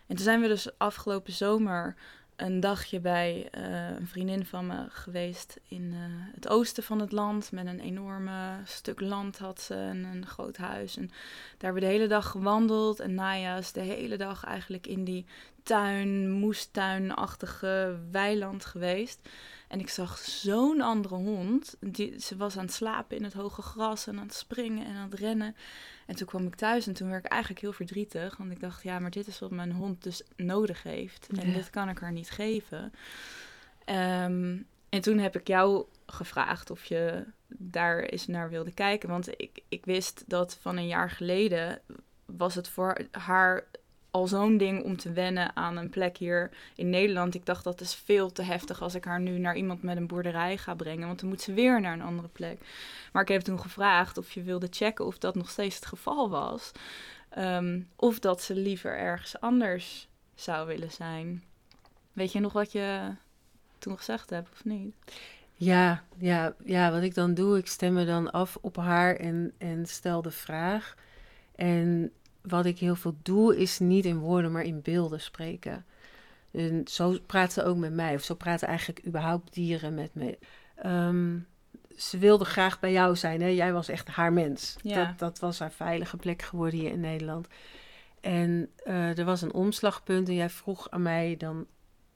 [0.06, 1.94] En toen zijn we dus afgelopen zomer
[2.40, 5.98] een dagje bij eh, een vriendin van me geweest in eh,
[6.34, 7.52] het oosten van het land.
[7.52, 10.96] Met een enorme stuk land had ze en een groot huis.
[10.96, 11.16] En daar
[11.58, 13.00] hebben we de hele dag gewandeld.
[13.00, 15.26] En Naya is de hele dag eigenlijk in die
[15.70, 19.28] tuin, moestuinachtige weiland geweest.
[19.68, 21.76] En ik zag zo'n andere hond.
[21.80, 24.94] Die, ze was aan het slapen in het hoge gras en aan het springen en
[24.96, 25.56] aan het rennen.
[26.06, 28.36] En toen kwam ik thuis en toen werd ik eigenlijk heel verdrietig.
[28.36, 31.28] Want ik dacht, ja, maar dit is wat mijn hond dus nodig heeft.
[31.36, 31.54] En Ja.
[31.54, 32.92] dit kan ik haar niet geven.
[33.84, 34.56] Ehm,
[34.88, 39.08] en toen heb ik jou gevraagd of je daar eens naar wilde kijken.
[39.08, 41.80] Want ik, ik wist dat van een jaar geleden
[42.24, 43.64] was het voor haar
[44.10, 47.34] al zo'n ding om te wennen aan een plek hier in Nederland.
[47.34, 50.06] Ik dacht dat is veel te heftig als ik haar nu naar iemand met een
[50.06, 51.06] boerderij ga brengen.
[51.06, 52.58] Want dan moet ze weer naar een andere plek.
[53.12, 56.30] Maar ik heb toen gevraagd of je wilde checken of dat nog steeds het geval
[56.30, 56.72] was.
[57.28, 61.42] Ehm, of dat ze liever ergens anders zou willen zijn.
[62.12, 63.14] Weet je nog wat je
[63.78, 64.94] toen gezegd hebt of niet?
[65.54, 69.52] Ja, ja, ja, wat ik dan doe, ik stem me dan af op haar en,
[69.58, 70.94] en stel de vraag.
[71.54, 75.84] En wat ik heel veel doe, is niet in woorden, maar in beelden spreken.
[76.50, 80.38] En zo praat ze ook met mij, of zo praten eigenlijk überhaupt dieren met me.
[80.76, 81.38] Ehm,
[81.96, 83.46] ze wilde graag bij jou zijn, hè?
[83.46, 84.76] jij was echt haar mens.
[84.82, 85.04] Ja.
[85.04, 87.48] Dat, dat was haar veilige plek geworden hier in Nederland.
[88.20, 91.66] En eh, er was een omslagpunt en jij vroeg aan mij dan,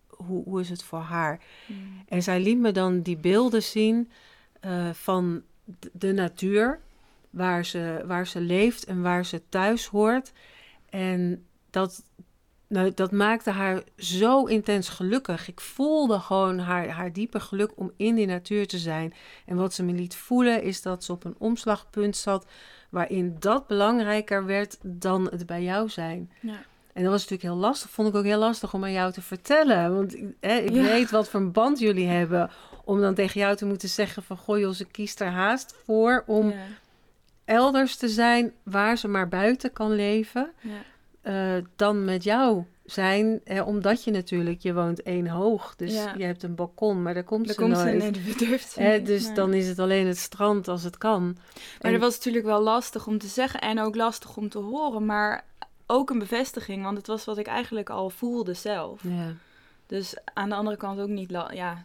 [0.08, 1.40] hoe, hoe is het voor haar?
[1.66, 2.02] Mm.
[2.08, 4.10] En zij liet me dan die beelden zien
[4.60, 5.42] eh, van
[5.92, 6.80] de natuur,
[7.34, 10.32] waar ze, waar ze leeft en waar ze thuis hoort.
[10.90, 12.02] En dat,
[12.68, 15.48] nou, dat maakte haar zo intens gelukkig.
[15.48, 19.14] Ik voelde gewoon haar, haar diepe geluk om in die natuur te zijn.
[19.46, 22.46] En wat ze me liet voelen is dat ze op een omslagpunt zat
[22.90, 26.30] waarin dat belangrijker werd dan het bij jou zijn.
[26.40, 26.62] Ja.
[26.92, 27.90] En dat was natuurlijk heel lastig.
[27.90, 29.94] Vond ik ook heel lastig om aan jou te vertellen.
[29.94, 30.82] Want hè, ik Ja.
[30.82, 32.50] weet wat voor een band jullie hebben.
[32.84, 34.36] Om dan tegen jou te moeten zeggen van...
[34.36, 36.56] Goh joh, ze kiest er haast voor om Ja.
[37.44, 38.52] Elders te zijn...
[38.62, 40.50] waar ze maar buiten kan leven.
[40.60, 40.70] Ja.
[41.56, 43.40] eh, dan met jou zijn.
[43.44, 44.60] Hè, omdat je natuurlijk...
[44.60, 45.76] Je woont één hoog.
[45.76, 46.14] Dus Ja.
[46.16, 47.02] je hebt een balkon.
[47.02, 47.98] Maar daar komt Daar ze komt ze nooit.
[47.98, 49.06] nee, dat durft ze Hè, niet.
[49.06, 51.22] dus dan is het alleen het strand als het kan.
[51.24, 54.58] Maar En- dat was natuurlijk wel lastig om te zeggen en ook lastig om te
[54.58, 55.44] horen, maar
[55.86, 59.02] ook een bevestiging, want het was wat ik eigenlijk al voelde zelf.
[59.02, 59.32] Ja.
[59.86, 61.84] Dus aan de andere kant ook niet, ja,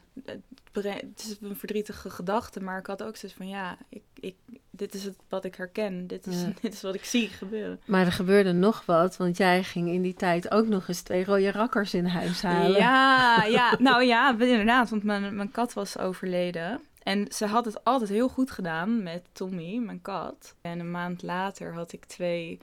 [0.71, 4.35] het, is een verdrietige gedachte, maar ik had ook zoiets van, ja, ik, ik,
[4.69, 6.51] dit is het wat ik herken, dit is, Ja.
[6.62, 7.79] dit is wat ik zie gebeuren.
[7.85, 9.17] Maar er gebeurde nog wat.
[9.17, 12.79] Want jij ging in die tijd ook nog eens twee rode rakkers in huis halen.
[12.79, 16.81] Ja, ja, nou ja, inderdaad, want mijn, mijn kat was overleden.
[17.03, 20.55] En ze had het altijd heel goed gedaan met Tommy, mijn kat.
[20.62, 22.59] En een maand later had ik twee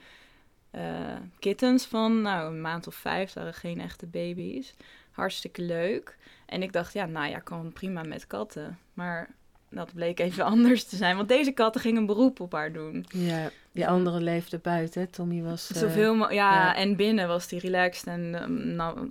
[0.71, 3.29] eh, kittens van, nou, een maand of vijf.
[3.29, 4.73] Ze waren geen echte baby's.
[5.17, 6.17] Hartstikke leuk.
[6.45, 8.79] En ik dacht, ja, nou ja, kan prima met katten.
[8.93, 9.29] Maar
[9.69, 11.15] dat bleek even anders te zijn.
[11.15, 13.05] Want deze katten gingen een beroep op haar doen.
[13.09, 15.01] Ja, die andere leefde buiten.
[15.01, 15.07] hè.
[15.07, 15.71] Tommy was...
[15.71, 16.75] eh, Zoveel ja, ja.
[16.75, 19.07] en binnen was hij relaxed en ehm, nou,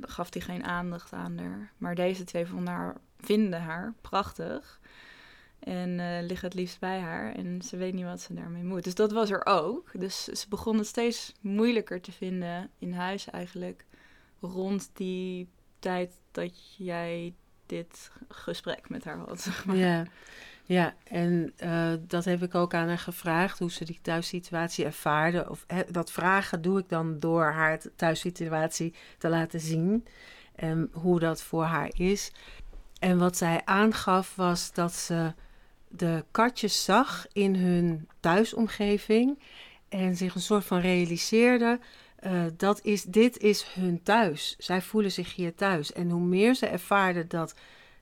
[0.00, 1.72] gaf hij geen aandacht aan haar.
[1.78, 4.80] Maar deze twee vonden haar, vinden haar prachtig.
[5.58, 7.34] En eh, liggen het liefst bij haar.
[7.34, 8.84] En ze weet niet wat ze daarmee moet.
[8.84, 9.90] Dus dat was er ook.
[9.92, 13.84] Dus ze begon het steeds moeilijker te vinden in huis eigenlijk.
[14.46, 17.34] Rond die tijd dat jij
[17.66, 19.40] dit gesprek met haar had.
[19.40, 19.76] zeg maar.
[19.76, 20.04] Ja,
[20.64, 20.94] ja.
[21.04, 25.50] en eh, dat heb ik ook aan haar gevraagd, hoe ze die thuissituatie ervaarde.
[25.50, 30.06] Of, hè, dat vragen doe ik dan door haar thuissituatie te laten zien.
[30.54, 32.32] En hoe dat voor haar is.
[32.98, 35.32] En wat zij aangaf was dat ze
[35.88, 39.38] de katjes zag in hun thuisomgeving.
[39.88, 41.80] En zich een soort van realiseerde,
[42.24, 44.54] eh, dat is, dit is hun thuis.
[44.58, 45.92] Zij voelen zich hier thuis.
[45.92, 47.54] En hoe meer ze ervaarde dat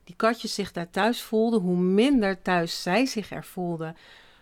[0.03, 3.95] die katjes zich daar thuis voelden, hoe minder thuis zij zich er voelden.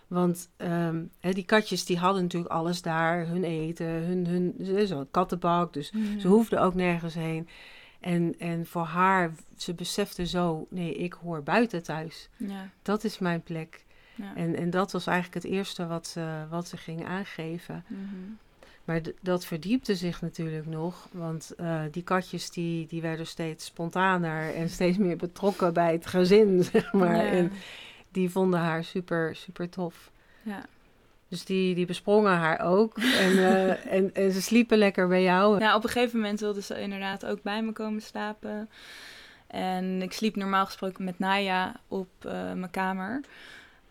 [0.06, 5.72] Want ehm, die katjes die hadden natuurlijk alles daar, hun eten, hun, hun zo'n kattenbak,
[5.72, 7.48] dus ze hoefden ook nergens heen.
[8.00, 12.28] En, en voor haar, ze besefte zo, nee, ik hoor buiten thuis.
[12.36, 13.84] Ja, Dat is mijn plek.
[14.14, 14.36] ja.
[14.36, 17.84] En, en dat was eigenlijk het eerste wat ze, wat ze ging aangeven.
[17.88, 18.00] Mhm.
[18.84, 21.08] Maar dat verdiepte zich natuurlijk nog.
[21.10, 26.06] Want eh, die katjes die, die werden steeds spontaner en steeds meer betrokken bij het
[26.06, 27.24] gezin, zeg maar.
[27.24, 27.30] Ja.
[27.30, 27.52] En
[28.10, 30.10] die vonden haar super, super tof.
[30.42, 30.64] ja.
[31.28, 32.98] Dus die, die besprongen haar ook.
[33.24, 35.58] En, eh, en, en ze sliepen lekker bij jou.
[35.58, 38.68] Nou, op een gegeven moment wilde ze inderdaad ook bij me komen slapen.
[39.46, 43.20] En ik sliep normaal gesproken met Naya op eh, mijn kamer.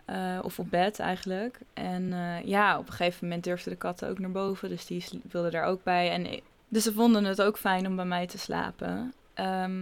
[0.06, 1.60] Eh, of op bed eigenlijk.
[1.74, 4.70] En eh, ja, op een gegeven moment durfden de katten ook naar boven.
[4.70, 6.12] Dus die wilden daar ook bij.
[6.12, 9.14] En ik- dus ze vonden het ook fijn om bij mij te slapen.
[9.34, 9.82] Ehm,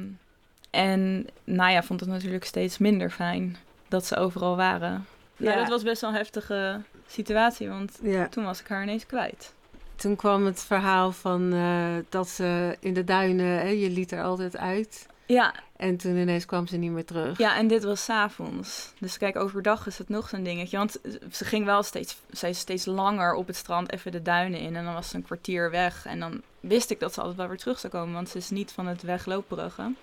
[0.69, 5.05] en Naya vond het natuurlijk steeds minder fijn dat ze overal waren.
[5.37, 5.57] Ja, Ja.
[5.57, 7.69] dat was best wel een heftige situatie.
[7.69, 8.27] Want Ja.
[8.27, 9.53] toen was ik haar ineens kwijt.
[9.95, 14.23] Toen kwam het verhaal van eh, dat ze in de duinen, hè, je liet er
[14.23, 15.07] altijd uit.
[15.33, 17.37] Ja, En toen ineens kwam ze niet meer terug.
[17.37, 18.93] Ja, en dit was 's avonds.
[18.99, 20.77] Dus kijk, overdag is het nog zo'n dingetje.
[20.77, 20.99] Want
[21.31, 24.75] ze ging wel steeds, zij steeds langer op het strand even de duinen in.
[24.75, 26.05] En dan was ze een kwartier weg.
[26.05, 28.13] En dan wist ik dat ze altijd wel weer terug zou komen.
[28.13, 29.97] Want ze is niet van het wegloopbruggen.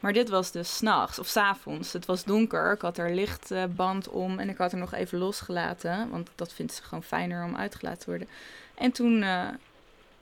[0.00, 1.92] Maar dit was dus s'nachts of 's avonds.
[1.92, 2.72] Het was donker.
[2.72, 4.38] Ik had er lichtband om.
[4.38, 6.10] En ik had haar nog even losgelaten.
[6.10, 8.28] Want dat vindt ze gewoon fijner om uitgelaten te worden.
[8.74, 9.48] En toen eh,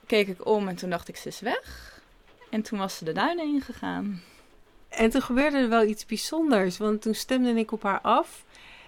[0.05, 1.98] keek ik om en toen dacht ik, ze is weg.
[2.49, 4.21] En toen was ze de duinen ingegaan.
[4.89, 8.45] En toen gebeurde er wel iets bijzonders, want toen stemde ik op haar af.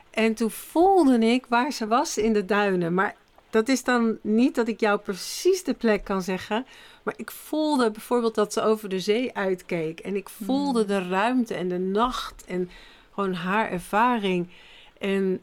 [0.09, 2.93] En toen voelde ik waar ze was in de duinen.
[2.93, 3.15] Maar
[3.49, 6.65] dat is dan niet dat ik jou precies de plek kan zeggen.
[7.03, 9.99] Maar ik voelde bijvoorbeeld dat ze over de zee uitkeek.
[9.99, 10.87] En ik voelde Hmm.
[10.87, 12.69] de ruimte en de nacht en
[13.13, 14.49] gewoon haar ervaring.
[14.97, 15.41] En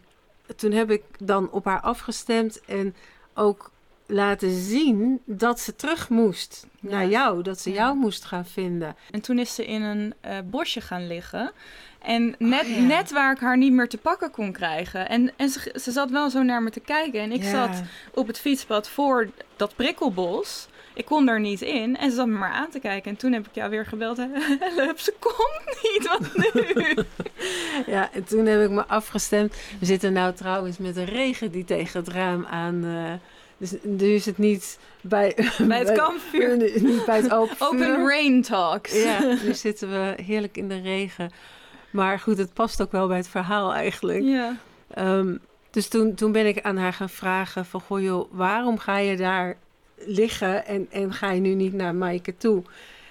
[0.57, 2.94] toen heb ik dan op haar afgestemd en
[3.35, 3.70] ook
[4.11, 6.90] laten zien dat ze terug moest Ja.
[6.90, 7.42] naar jou.
[7.42, 7.77] Dat ze Ja.
[7.77, 8.97] jou moest gaan vinden.
[9.11, 11.51] En toen is ze in een eh, bosje gaan liggen.
[12.03, 12.81] En net, Oh, ja.
[12.81, 15.09] net waar ik haar niet meer te pakken kon krijgen.
[15.09, 17.21] En, en ze, ze zat wel zo naar me te kijken.
[17.21, 17.83] En ik zat
[18.14, 20.68] op het fietspad voor dat prikkelbos.
[20.94, 21.97] Ik kon er niet in.
[21.97, 23.11] En ze zat me maar aan te kijken.
[23.11, 24.16] En toen heb ik jou weer gebeld.
[24.77, 26.09] Help, ze komt niet.
[26.09, 26.94] Wat nu?
[27.94, 29.55] Ja, en toen heb ik me afgestemd.
[29.81, 32.85] We zitten nou trouwens met een regen die tegen het raam aan.
[32.85, 33.12] eh,
[33.59, 36.57] dus nu is het niet bij, Bij het kampvuur.
[36.81, 37.57] Niet bij het open.
[37.59, 39.03] Open rain talks.
[39.03, 41.31] Ja, nu zitten we heerlijk in de regen.
[41.90, 44.23] Maar goed, het past ook wel bij het verhaal eigenlijk.
[44.23, 44.57] Ja.
[44.94, 45.37] Ehm,
[45.71, 47.81] dus toen, toen ben ik aan haar gaan vragen van...
[47.81, 49.57] Goh joh, waarom ga je daar
[49.97, 52.62] liggen en, en ga je nu niet naar Maaike toe?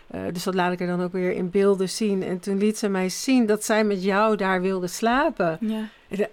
[0.08, 2.24] Eh, dus dat laat ik er dan ook weer in beelden zien.
[2.24, 5.58] En toen liet ze mij zien dat zij met jou daar wilde slapen.
[5.62, 6.30] Ja.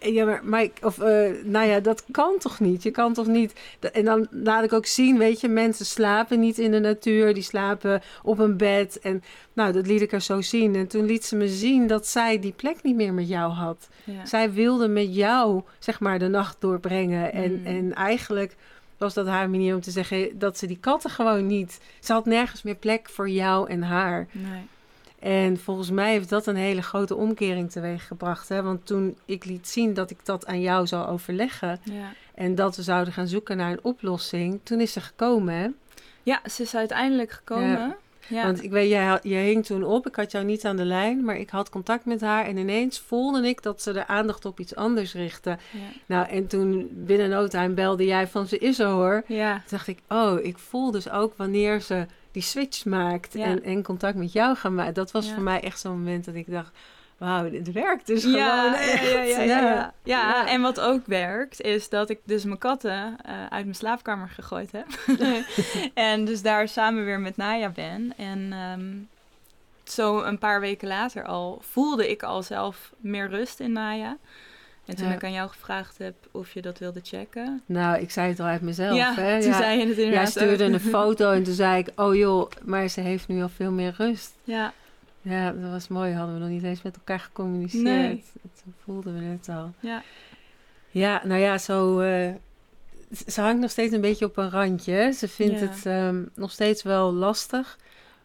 [0.00, 2.82] Ja, maar Mike, of eh, nou ja, dat kan toch niet?
[2.82, 3.52] Je kan toch niet.
[3.92, 7.42] En dan laat ik ook zien, weet je, mensen slapen niet in de natuur, die
[7.42, 8.98] slapen op een bed.
[8.98, 10.74] En nou, dat liet ik er zo zien.
[10.74, 13.88] En toen liet ze me zien dat zij die plek niet meer met jou had.
[14.04, 14.26] Ja.
[14.26, 17.32] Zij wilde met jou, zeg maar, de nacht doorbrengen.
[17.32, 17.66] En, Mm.
[17.66, 18.56] en eigenlijk
[18.98, 21.80] was dat haar manier om te zeggen dat ze die katten gewoon niet.
[22.00, 24.26] Ze had nergens meer plek voor jou en haar.
[24.32, 24.62] Nee.
[25.20, 28.48] En volgens mij heeft dat een hele grote omkering teweeg gebracht.
[28.48, 28.62] Hè?
[28.62, 31.80] Want toen ik liet zien dat ik dat aan jou zou overleggen.
[31.82, 32.12] Ja.
[32.34, 34.60] En dat we zouden gaan zoeken naar een oplossing.
[34.62, 35.54] Toen is ze gekomen.
[35.54, 35.68] Hè?
[36.22, 37.96] ja, ze is uiteindelijk gekomen.
[38.28, 38.44] Ja.
[38.44, 38.90] Want ik weet,
[39.22, 40.06] jij, hing toen op.
[40.06, 41.24] Ik had jou niet aan de lijn.
[41.24, 42.44] Maar ik had contact met haar.
[42.44, 45.50] En ineens voelde ik dat ze de aandacht op iets anders richtte.
[45.50, 45.78] ja.
[46.06, 49.22] Nou, en toen binnen no time belde jij van ze is er hoor.
[49.26, 49.52] ja.
[49.52, 53.44] Toen dacht ik, oh, ik voel dus ook wanneer ze die switch maakt Ja.
[53.44, 54.94] en, en contact met jou gaat maken.
[54.94, 55.34] Dat was Ja.
[55.34, 56.72] voor mij echt zo'n moment dat ik dacht,
[57.18, 59.10] wauw, dit werkt dus gewoon ja, echt.
[59.10, 59.60] ja, ja, ja, ja.
[59.62, 60.46] Ja, Ja.
[60.48, 64.72] en wat ook werkt, is dat ik dus mijn katten eh, uit mijn slaapkamer gegooid
[64.72, 64.86] heb.
[65.94, 68.12] en dus daar samen weer met Naya ben.
[68.16, 68.96] En ehm,
[69.84, 74.16] zo een paar weken later al voelde ik al zelf meer rust in Naya.
[74.90, 75.14] En toen Ja.
[75.14, 77.62] ik aan jou gevraagd heb of je dat wilde checken.
[77.66, 78.96] Nou, ik zei het al uit mezelf.
[78.96, 79.40] ja, hè?
[79.40, 79.56] toen ja.
[79.56, 80.72] zei je het Jij inderdaad stuurde ook.
[80.72, 83.94] een foto en toen zei ik, oh joh, maar ze heeft nu al veel meer
[83.96, 84.32] rust.
[84.44, 84.72] Ja,
[85.22, 86.12] Ja, dat was mooi.
[86.14, 87.84] Hadden we nog niet eens met elkaar gecommuniceerd.
[87.84, 88.24] Nee.
[88.62, 89.72] Toen voelden we het al.
[89.80, 90.02] ja,
[90.90, 92.00] Ja, nou ja, zo.
[92.00, 92.30] eh,
[93.26, 95.12] ze hangt nog steeds een beetje op een randje.
[95.12, 95.66] Ze vindt Ja.
[95.66, 97.78] het ehm, nog steeds wel lastig.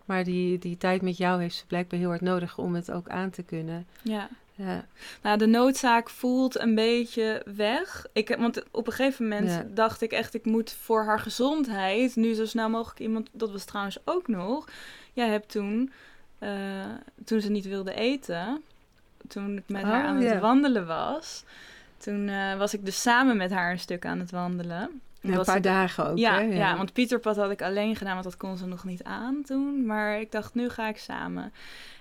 [0.05, 3.09] Maar die, die tijd met jou heeft ze blijkbaar heel hard nodig om het ook
[3.09, 3.85] aan te kunnen.
[4.01, 4.29] ja.
[4.57, 4.85] Ja,
[5.21, 8.05] Nou, de noodzaak voelt een beetje weg.
[8.13, 9.65] Ik, want op een gegeven moment Ja.
[9.73, 13.29] dacht ik echt, ik moet voor haar gezondheid nu zo snel mogelijk iemand.
[13.31, 14.67] Dat was trouwens ook nog.
[15.13, 15.91] Jij hebt toen,
[16.39, 16.49] eh,
[17.25, 18.61] toen ze niet wilde eten,
[19.27, 20.29] toen ik met haar Oh, aan ja.
[20.31, 21.43] het wandelen was,
[21.97, 25.01] toen eh, was ik dus samen met haar een stuk aan het wandelen.
[25.21, 26.17] Ja, een paar dagen ook.
[26.17, 26.41] ja, hè?
[26.41, 26.77] ja.
[26.77, 29.85] want Pieterpad had ik alleen gedaan, want dat kon ze nog niet aan toen.
[29.85, 31.53] Maar ik dacht, nu ga ik samen.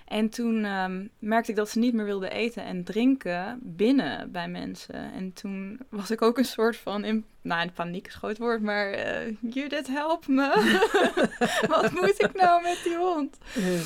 [0.05, 4.47] En toen ehm, merkte ik dat ze niet meer wilde eten en drinken binnen bij
[4.47, 5.13] mensen.
[5.13, 8.37] En toen was ik ook een soort van, in, nou in paniek is een groot
[8.37, 10.79] woord, maar eh Judith, help me.
[11.67, 13.37] Wat moet ik nou met die hond?
[13.53, 13.81] Ja.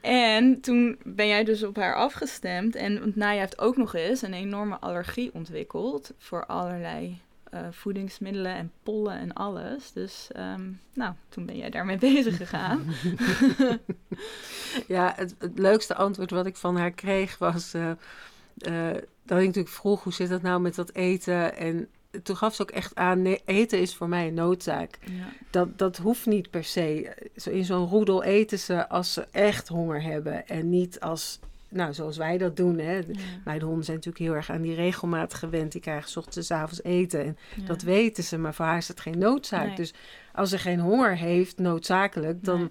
[0.00, 2.74] En toen ben jij dus op haar afgestemd.
[2.74, 8.54] En want Naya heeft ook nog eens een enorme allergie ontwikkeld voor allerlei eh, voedingsmiddelen
[8.54, 9.92] en pollen en alles.
[9.92, 12.80] Dus ehm, nou, toen ben jij daarmee bezig gegaan.
[14.88, 17.74] Ja, het, het leukste antwoord wat ik van haar kreeg was...
[17.74, 17.90] eh,
[18.58, 21.56] eh, dat ik natuurlijk vroeg, hoe zit dat nou met dat eten?
[21.56, 21.88] En
[22.22, 24.98] toen gaf ze ook echt aan, nee, eten is voor mij een noodzaak.
[25.04, 25.28] ja.
[25.50, 27.16] Dat, dat hoeft niet per se.
[27.36, 30.48] Zo in zo'n roedel eten ze als ze echt honger hebben.
[30.48, 32.78] En niet als, nou, zoals wij dat doen.
[32.78, 32.94] Hè.
[32.96, 33.02] Ja.
[33.44, 35.72] Mijn honden zijn natuurlijk heel erg aan die regelmaat gewend.
[35.72, 37.20] Die krijgen 's ochtends en avonds eten.
[37.24, 37.66] En Ja.
[37.66, 39.66] dat weten ze, maar voor haar is het geen noodzaak.
[39.66, 39.76] Nee.
[39.76, 39.94] Dus
[40.34, 42.68] als ze geen honger heeft, noodzakelijk, dan Nee.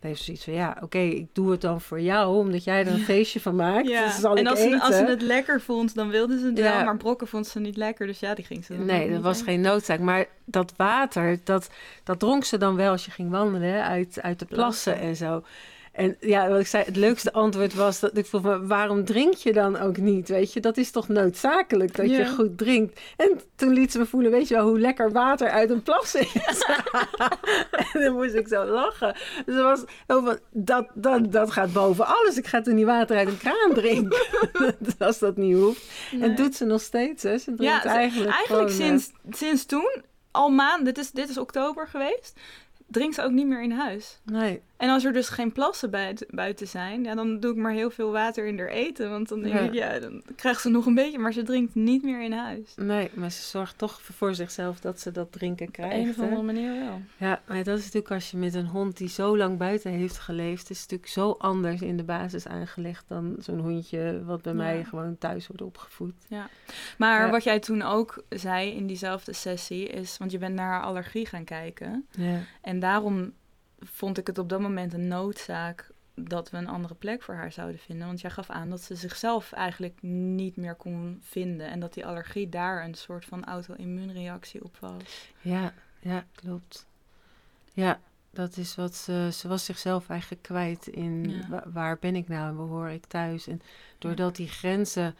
[0.00, 0.52] heeft ze zoiets van...
[0.54, 3.04] Ja, oké, ik doe het dan voor jou, omdat jij er een Ja.
[3.04, 3.88] feestje van maakt.
[3.88, 4.04] Ja.
[4.04, 6.74] Dus en als ze, als ze het lekker vond, dan wilde ze het Ja.
[6.76, 6.84] wel.
[6.84, 9.42] Maar brokken vond ze niet lekker, dus ja, die ging ze dan Nee, dat was
[9.42, 9.98] geen noodzaak.
[10.00, 11.70] Maar dat water, dat,
[12.04, 14.98] dat dronk ze dan wel als je ging wandelen hè, uit, uit de Plassen.
[14.98, 15.42] en zo.
[15.98, 19.34] En ja, wat ik zei, het leukste antwoord was dat ik vroeg, me, waarom drink
[19.34, 20.28] je dan ook niet?
[20.28, 23.00] Weet je, dat is toch noodzakelijk dat je goed drinkt.
[23.16, 26.14] En toen liet ze me voelen, weet je wel, hoe lekker water uit een plas
[26.14, 26.32] is.
[27.92, 29.16] en dan moest ik zo lachen.
[29.46, 32.36] Dus er was van, dat, dat, dat gaat boven alles.
[32.36, 34.18] Ik ga toen niet water uit een kraan drinken,
[34.98, 35.90] als dat niet hoeft.
[36.20, 37.38] En doet ze nog steeds, hè?
[37.38, 41.28] Ze drinkt Ja, eigenlijk Eigenlijk gewoon, eh, sinds, sinds toen, al maanden, dit is, dit
[41.28, 42.40] is oktober geweest,
[42.86, 44.20] drinkt ze ook niet meer in huis.
[44.24, 44.62] Nee.
[44.78, 47.90] En als er dus geen plassen buiten, buiten zijn, ja, dan doe ik maar heel
[47.90, 49.10] veel water in haar eten.
[49.10, 49.60] Want dan denk Ja.
[49.60, 52.74] ik, ja, dan krijgt ze nog een beetje, maar ze drinkt niet meer in huis.
[52.76, 55.94] Nee, maar ze zorgt toch voor zichzelf dat ze dat drinken Op krijgt.
[55.96, 57.00] een of andere manier wel.
[57.16, 60.18] Ja, maar dat is natuurlijk als je met een hond die zo lang buiten heeft
[60.18, 64.52] geleefd, is het natuurlijk zo anders in de basis aangelegd dan zo'n hondje wat bij
[64.52, 64.58] Ja.
[64.58, 66.14] mij gewoon thuis wordt opgevoed.
[66.98, 67.30] Maar Ja.
[67.30, 71.26] wat jij toen ook zei in diezelfde sessie is, want je bent naar haar allergie
[71.26, 72.06] gaan kijken.
[72.10, 72.38] Ja.
[72.60, 73.32] En daarom
[73.80, 77.52] vond ik het op dat moment een noodzaak dat we een andere plek voor haar
[77.52, 78.06] zouden vinden.
[78.06, 81.70] Want jij gaf aan dat ze zichzelf eigenlijk niet meer kon vinden.
[81.70, 85.30] En dat die allergie daar een soort van auto-immuunreactie op was.
[85.40, 86.86] Ja, ja, klopt.
[87.72, 91.48] Ja, dat is wat ze, ze was zichzelf eigenlijk kwijt in Ja.
[91.48, 93.46] wa- waar ben ik nou en waar hoor ik thuis.
[93.46, 93.60] En
[93.98, 95.16] doordat die grenzen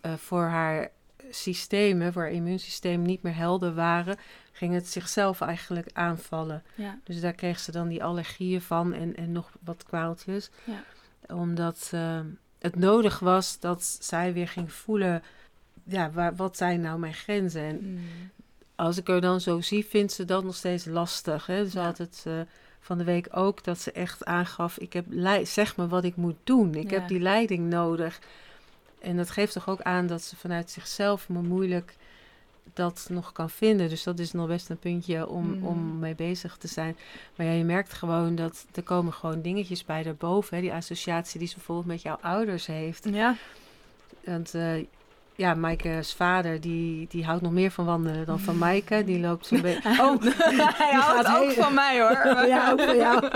[0.00, 0.90] eh, voor haar
[1.30, 4.16] systemen, voor haar immuunsysteem niet meer helder waren,
[4.56, 6.62] ging het zichzelf eigenlijk aanvallen.
[6.74, 10.50] Ja, Dus daar kreeg ze dan die allergieën van en, en nog wat kwaaltjes.
[10.64, 10.82] Ja.
[11.34, 12.20] Omdat eh,
[12.58, 15.22] het nodig was dat zij weer ging voelen,
[15.84, 17.62] ja, waar, wat zijn nou mijn grenzen?
[17.62, 18.00] En Mm.
[18.74, 21.46] als ik er dan zo zie, vindt ze dat nog steeds lastig.
[21.46, 21.56] Hè?
[21.58, 21.82] Ja.
[21.84, 22.40] had het eh,
[22.80, 25.04] van de week ook dat ze echt aangaf: ik heb
[25.42, 26.74] zeg me wat ik moet doen.
[26.74, 26.98] Ik Ja.
[26.98, 28.18] heb die leiding nodig.
[29.00, 31.96] En dat geeft toch ook aan dat ze vanuit zichzelf me moeilijk
[32.72, 33.88] dat nog kan vinden.
[33.88, 35.64] Dus dat is nog best een puntje om, Mhm.
[35.66, 36.96] om mee bezig te zijn.
[37.36, 40.56] Maar ja, je merkt gewoon dat er komen gewoon dingetjes bij daarboven.
[40.56, 40.62] Hè?
[40.62, 43.06] Die associatie die ze bijvoorbeeld met jouw ouders heeft.
[43.10, 43.36] Ja,
[44.24, 44.84] Want eh,
[45.36, 49.04] ja, Maaike's vader, die, die houdt nog meer van wandelen dan van Maaike.
[49.04, 49.88] Die loopt zo'n beetje...
[50.02, 50.22] Oh,
[50.78, 52.46] hij houdt ook van mij hoor.
[52.54, 53.28] ja, ook van jou.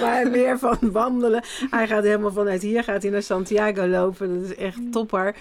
[0.00, 1.42] maar meer van wandelen.
[1.70, 4.40] Hij gaat helemaal vanuit hier gaat hij naar Santiago lopen.
[4.40, 5.36] Dat is echt topper.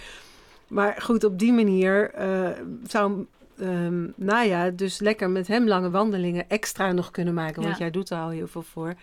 [0.68, 2.50] Maar goed, op die manier eh,
[2.88, 3.26] zou
[3.60, 7.62] ehm Naya dus lekker met hem lange wandelingen extra nog kunnen maken.
[7.62, 7.80] Want Ja.
[7.84, 8.94] jij doet er al heel veel voor.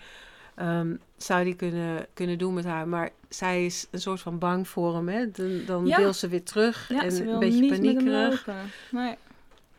[0.55, 2.89] Ehm, zou die kunnen, kunnen doen met haar.
[2.89, 5.09] Maar zij is een soort van bang voor hem.
[5.09, 5.31] Hè?
[5.31, 5.97] Dan, dan Ja.
[5.97, 6.89] wil ze weer terug.
[6.89, 8.49] Ja, en een beetje paniekerig.
[8.91, 9.15] Nee.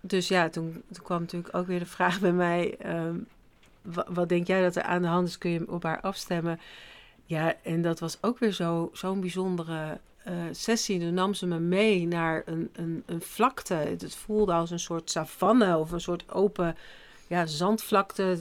[0.01, 3.15] Dus ja, toen, toen kwam natuurlijk ook weer de vraag bij mij: ehm,
[3.81, 5.37] wa- wat denk jij dat er aan de hand is?
[5.37, 6.59] Kun je hem op haar afstemmen?
[7.25, 10.99] Ja, en dat was ook weer zo- zo'n bijzondere eh, sessie.
[10.99, 13.73] Toen nam ze me mee naar een, een, een vlakte.
[13.73, 16.75] Het, voelde als een soort savanne of een soort open
[17.27, 18.37] ja, zandvlakte.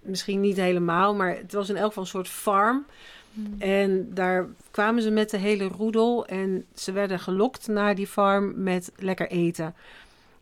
[0.00, 2.86] Misschien niet helemaal, maar het was in elk geval een soort farm.
[3.32, 3.54] Mm.
[3.58, 8.62] En daar kwamen ze met de hele roedel en ze werden gelokt naar die farm
[8.62, 9.74] met lekker eten.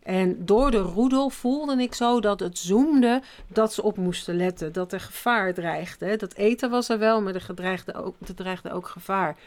[0.03, 4.73] En door de roedel voelde ik zo dat het zoomde dat ze op moesten letten.
[4.73, 6.15] Dat er gevaar dreigde.
[6.15, 9.37] Dat eten was er wel, maar er dreigde ook, er dreigde ook gevaar.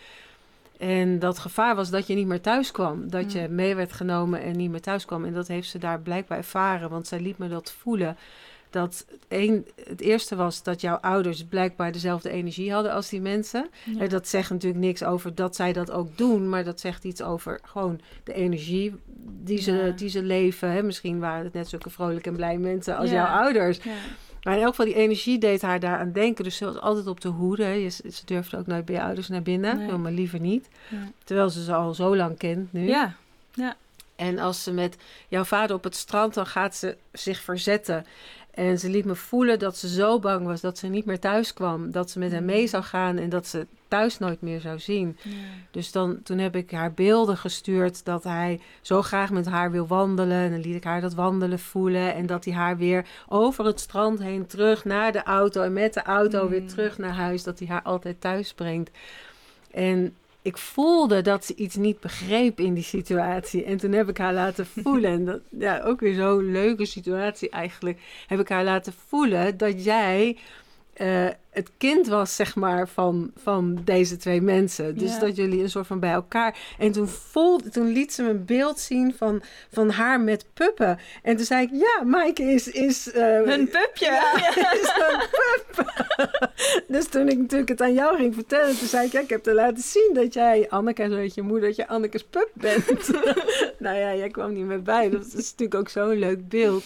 [0.79, 3.11] En dat gevaar was dat je niet meer thuis kwam.
[3.11, 3.55] Dat je Mm.
[3.55, 5.25] mee werd genomen en niet meer thuis kwam.
[5.25, 8.17] En dat heeft ze daar blijkbaar ervaren, want zij liet me dat voelen.
[8.71, 13.21] Dat het, een, het eerste was dat jouw ouders blijkbaar dezelfde energie hadden als die
[13.21, 13.69] mensen.
[13.85, 14.01] Ja.
[14.01, 17.23] En dat zegt natuurlijk niks over dat zij dat ook doen, maar dat zegt iets
[17.23, 18.95] over gewoon de energie
[19.43, 19.91] die ze, Ja.
[19.91, 20.71] die ze leven.
[20.71, 20.83] Hè?
[20.83, 23.15] Misschien waren het net zulke vrolijke en blij mensen als Ja.
[23.17, 23.79] jouw ouders.
[24.47, 24.53] Ja.
[24.53, 26.45] Maar in elk geval, die energie deed haar daaraan denken.
[26.45, 27.65] Dus ze was altijd op de hoede.
[27.65, 27.91] hè.
[27.91, 29.97] Ze durfde ook nooit bij je ouders naar binnen, Nee.
[29.97, 30.69] maar liever niet.
[30.89, 30.99] Ja.
[31.25, 32.87] Terwijl ze ze al zo lang kent nu.
[32.89, 33.15] ja.
[34.17, 34.97] En als ze met
[35.29, 38.07] jouw vader op het strand, dan gaat ze zich verzetten.
[38.51, 41.53] En ze liet me voelen dat ze zo bang was dat ze niet meer thuis
[41.53, 41.91] kwam.
[41.91, 45.17] Dat ze met hem mee zou gaan en dat ze thuis nooit meer zou zien.
[45.71, 49.87] Dus dan, toen heb ik haar beelden gestuurd dat hij zo graag met haar wil
[49.87, 50.37] wandelen.
[50.39, 52.15] En dan liet ik haar dat wandelen voelen.
[52.15, 55.63] En dat hij haar weer over het strand heen terug naar de auto.
[55.63, 56.49] En met de auto Mm.
[56.51, 57.43] weer terug naar huis.
[57.43, 58.91] Dat hij haar altijd thuis brengt.
[59.71, 63.65] En ik voelde dat ze iets niet begreep in die situatie.
[63.65, 65.11] En toen heb ik haar laten voelen.
[65.11, 67.99] En dat, ja, ook weer zo'n leuke situatie eigenlijk.
[68.27, 70.37] Heb ik haar laten voelen dat jij
[70.97, 74.99] eh, het kind was, zeg maar, van, van deze twee mensen.
[74.99, 75.19] Dus Ja.
[75.19, 76.59] dat jullie een soort van bij elkaar.
[76.79, 80.99] En toen, voelde, toen liet ze me een beeld zien van, van haar met puppen.
[81.23, 82.69] En toen zei ik, ja, Maaike is...
[82.69, 84.07] is eh, Een pupje.
[84.83, 85.95] is een pup.
[86.95, 89.43] dus toen ik natuurlijk het aan jou ging vertellen, toen zei ik, ja, ik heb
[89.43, 93.11] te laten zien dat jij, Anneke, zo heet je moeder, dat je Anneke's pup bent.
[93.79, 95.11] nou ja, jij kwam niet meer bij.
[95.11, 96.85] Dat is natuurlijk ook zo'n leuk beeld.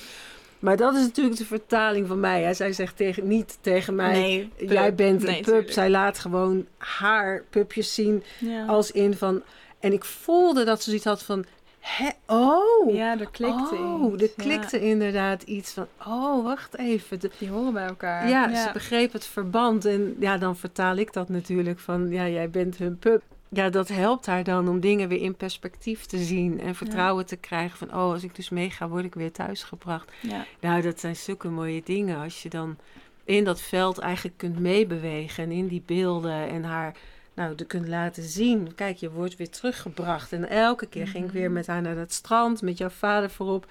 [0.61, 2.43] Maar dat is natuurlijk de vertaling van mij.
[2.43, 2.55] Hè.
[2.55, 5.45] Zij zegt tegen, niet tegen mij, Nee, jij bent een pup.
[5.45, 5.73] tuurlijk.
[5.73, 8.67] Zij laat gewoon haar pupjes zien Ja.
[8.67, 9.43] als in van...
[9.81, 11.45] En ik voelde dat ze zoiets had van,
[11.79, 12.95] hè, oh...
[12.95, 14.23] ja, er klikte oh, iets.
[14.23, 17.21] er klikte inderdaad iets van, oh, wacht even.
[17.21, 18.29] De- Ja, die horen bij elkaar.
[18.29, 19.85] ja, ze begreep het verband.
[19.85, 23.23] En ja, dan vertaal ik dat natuurlijk van, ja, jij bent hun pup.
[23.51, 27.37] Ja, dat helpt haar dan om dingen weer in perspectief te zien en vertrouwen te
[27.37, 30.11] krijgen van, oh, als ik dus meega, word ik weer thuisgebracht.
[30.23, 30.45] Ja.
[30.61, 32.77] Nou, dat zijn zulke mooie dingen als je dan
[33.25, 36.97] in dat veld eigenlijk kunt meebewegen en in die beelden en haar
[37.35, 38.75] nou, de kunt laten zien.
[38.75, 40.33] Kijk, je wordt weer teruggebracht.
[40.33, 41.53] En elke keer ging ik weer Mhm.
[41.53, 43.67] met haar naar het strand, met jouw vader voorop.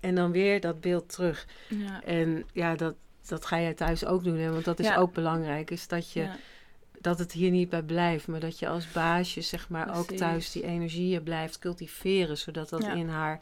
[0.00, 1.46] En dan weer dat beeld terug.
[1.68, 2.02] Ja.
[2.04, 2.94] En ja, dat,
[3.28, 4.50] dat ga jij thuis ook doen, hè?
[4.52, 4.96] want dat is Ja.
[4.96, 5.70] ook belangrijk.
[5.70, 6.36] Is dat, je, Ja.
[7.00, 10.52] Dat het hier niet bij blijft, maar dat je als baasje, zeg maar, ook thuis
[10.52, 12.38] die energieën blijft cultiveren.
[12.38, 12.92] Zodat dat Ja.
[12.92, 13.40] in haar,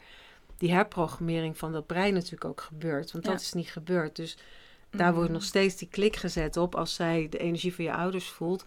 [0.57, 3.11] die herprogrammering van dat brein natuurlijk ook gebeurt.
[3.11, 3.31] Want Ja.
[3.31, 4.15] dat is niet gebeurd.
[4.15, 4.37] Dus
[4.91, 5.37] daar wordt Mhm.
[5.37, 6.75] nog steeds die klik gezet op.
[6.75, 8.63] Als zij de energie van je ouders voelt,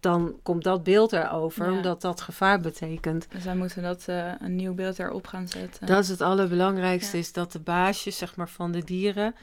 [0.00, 1.72] dan komt dat beeld erover, Ja.
[1.76, 3.26] omdat dat gevaar betekent.
[3.30, 5.86] Dus wij moeten dat eh, een nieuw beeld erop gaan zetten.
[5.86, 9.34] Dat is het allerbelangrijkste, is dat de baasjes zeg maar, van de dieren...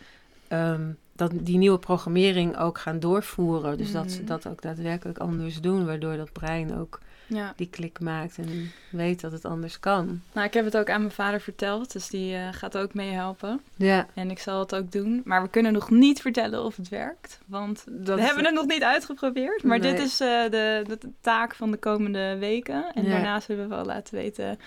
[0.48, 3.78] ehm, dat die nieuwe programmering ook gaan doorvoeren.
[3.78, 4.28] Dus dat ze Mhm.
[4.28, 7.00] dat ook daadwerkelijk anders doen, waardoor dat brein ook
[7.34, 7.54] Ja.
[7.56, 10.22] die klik maakt en weet dat het anders kan.
[10.34, 13.62] Nou, ik heb het ook aan mijn vader verteld, dus die eh, gaat ook meehelpen.
[13.76, 15.22] Ja, En ik zal het ook doen.
[15.26, 17.40] Maar we kunnen nog niet vertellen of het werkt.
[17.46, 19.64] Want dat we hebben het nog niet uitgeprobeerd.
[19.64, 19.92] Maar Nee.
[19.94, 22.86] dit is eh, de, de taak van de komende weken.
[22.94, 23.10] En Ja.
[23.10, 24.60] daarna zullen we wel laten weten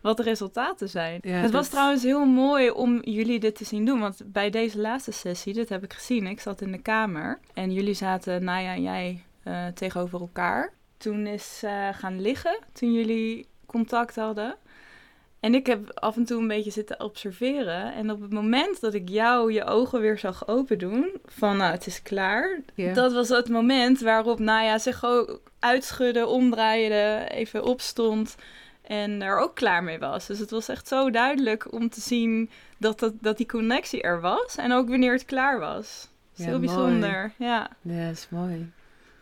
[0.00, 1.18] wat de resultaten zijn.
[1.22, 4.00] Ja, het was dat- trouwens heel mooi om jullie dit te zien doen.
[4.00, 6.26] Want bij deze laatste sessie, dit heb ik gezien.
[6.26, 7.38] Ik zat in de kamer.
[7.54, 10.72] En jullie zaten, Naya en jij, eh, tegenover elkaar.
[11.02, 14.54] Toen is ze gaan liggen, toen jullie contact hadden.
[15.40, 17.94] En ik heb af en toe een beetje zitten observeren.
[17.94, 21.72] En op het moment dat ik jou je ogen weer zag open doen, van nou,
[21.72, 22.60] het is klaar.
[22.94, 28.36] Dat was het moment waarop Naya zich ook uitschudde, omdraaide, even opstond.
[28.82, 30.26] En er ook klaar mee was.
[30.26, 34.20] Dus het was echt zo duidelijk om te zien dat, dat, dat die connectie er
[34.20, 34.56] was.
[34.56, 36.08] En ook wanneer het klaar was.
[36.30, 36.66] Dat is Ja, heel mooi.
[36.66, 37.32] bijzonder.
[37.36, 37.70] Ja.
[37.82, 38.70] Ja, dat is mooi.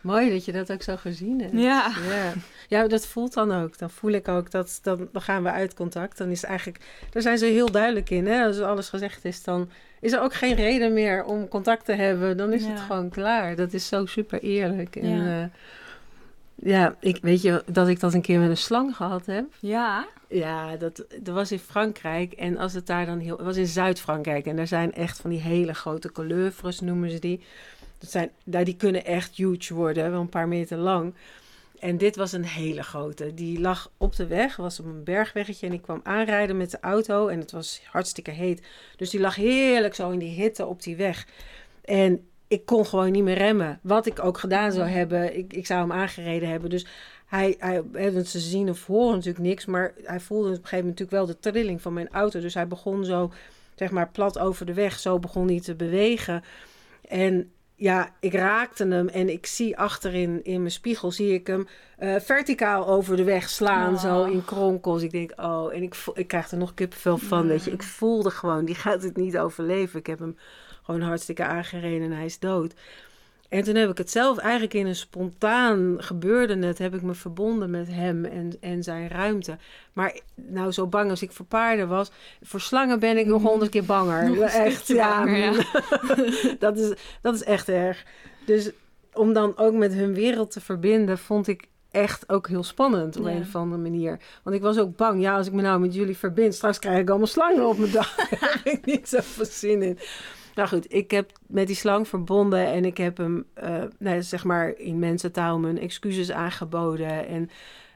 [0.01, 1.53] Mooi dat je dat ook zo gezien hebt.
[1.53, 1.91] Ja.
[2.09, 2.33] Ja.
[2.67, 3.77] ja, dat voelt dan ook.
[3.77, 6.17] Dan voel ik ook dat dan, dan gaan we uit contact.
[6.17, 6.79] Dan is het eigenlijk,
[7.09, 8.27] daar zijn ze heel duidelijk in.
[8.27, 8.45] Hè?
[8.45, 12.37] Als alles gezegd is, dan is er ook geen reden meer om contact te hebben.
[12.37, 13.55] Dan is het gewoon klaar.
[13.55, 14.95] Dat is zo super eerlijk.
[14.95, 15.39] En, Ja.
[15.39, 15.49] ja.
[16.55, 19.45] ja, ik weet je dat ik dat een keer met een slang gehad heb.
[19.59, 20.07] Ja.
[20.27, 22.33] Ja, dat, dat was in Frankrijk.
[22.33, 23.35] En als het daar dan heel.
[23.37, 24.45] Het was in Zuid-Frankrijk.
[24.45, 27.41] En daar zijn echt van die hele grote couleuvres, noemen ze die.
[28.01, 31.13] Dat zijn, daar, die kunnen echt huge worden, wel een paar meter lang.
[31.79, 33.33] En dit was een hele grote.
[33.33, 35.67] Die lag op de weg, was op een bergweggetje.
[35.67, 37.27] En ik kwam aanrijden met de auto.
[37.27, 38.67] En het was hartstikke heet.
[38.95, 41.27] Dus die lag heerlijk zo in die hitte op die weg.
[41.83, 43.79] En ik kon gewoon niet meer remmen.
[43.81, 46.69] Wat ik ook gedaan zou hebben, ik, ik zou hem aangereden hebben.
[46.69, 46.85] Dus
[47.25, 47.83] hij, hij
[48.13, 51.27] want ze zien of horen natuurlijk niks, maar hij voelde op een gegeven moment natuurlijk
[51.27, 52.39] wel de trilling van mijn auto.
[52.39, 53.31] Dus hij begon zo,
[53.75, 54.99] zeg maar, plat over de weg.
[54.99, 56.43] Zo begon hij te bewegen.
[57.07, 57.51] En
[57.81, 61.67] ja, ik raakte hem en ik zie achterin in mijn spiegel, zie ik hem
[61.97, 63.99] eh, verticaal over de weg slaan, Oh.
[63.99, 65.01] zo in kronkels.
[65.01, 67.71] Ik denk, oh, en ik, voel, ik krijg er nog kippenvel van, weet je.
[67.71, 69.99] Ik voelde gewoon, die gaat het niet overleven.
[69.99, 70.37] Ik heb hem
[70.83, 72.73] gewoon hartstikke aangereden en hij is dood.
[73.51, 77.13] En toen heb ik het zelf eigenlijk in een spontaan gebeurde het, heb ik me
[77.13, 79.57] verbonden met hem en, en zijn ruimte.
[79.93, 83.71] Maar nou, zo bang als ik voor paarden was, voor slangen ben ik nog honderd
[83.71, 84.41] keer banger.
[84.41, 85.51] Echt, ja, banger, ja.
[86.59, 88.03] dat, is, dat is echt erg.
[88.45, 88.71] Dus
[89.13, 93.25] om dan ook met hun wereld te verbinden, vond ik echt ook heel spannend op
[93.25, 93.31] Ja.
[93.31, 94.19] een of andere manier.
[94.43, 96.99] Want ik was ook bang, ja, als ik me nou met jullie verbind, straks krijg
[96.99, 98.15] ik allemaal slangen op mijn dag.
[98.39, 99.99] Daar heb ik niet zoveel zin in.
[100.55, 104.43] Nou goed, ik heb met die slang verbonden en ik heb hem, eh, nou, zeg
[104.43, 107.27] maar in mensentaal, mijn excuses aangeboden.
[107.27, 107.49] En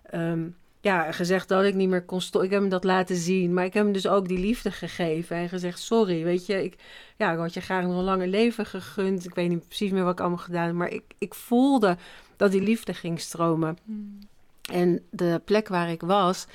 [0.03, 0.47] ehm,
[0.82, 2.43] ja, gezegd dat ik niet meer kon stoppen.
[2.43, 5.36] Ik heb hem dat laten zien, maar ik heb hem dus ook die liefde gegeven
[5.36, 6.76] en gezegd: Sorry, weet je, ik,
[7.18, 9.26] ja, ik had je graag nog een langer leven gegund.
[9.26, 11.97] Ik weet niet precies meer wat ik allemaal gedaan heb, maar ik, ik voelde
[12.36, 13.78] dat die liefde ging stromen.
[14.72, 16.47] En de plek waar ik was,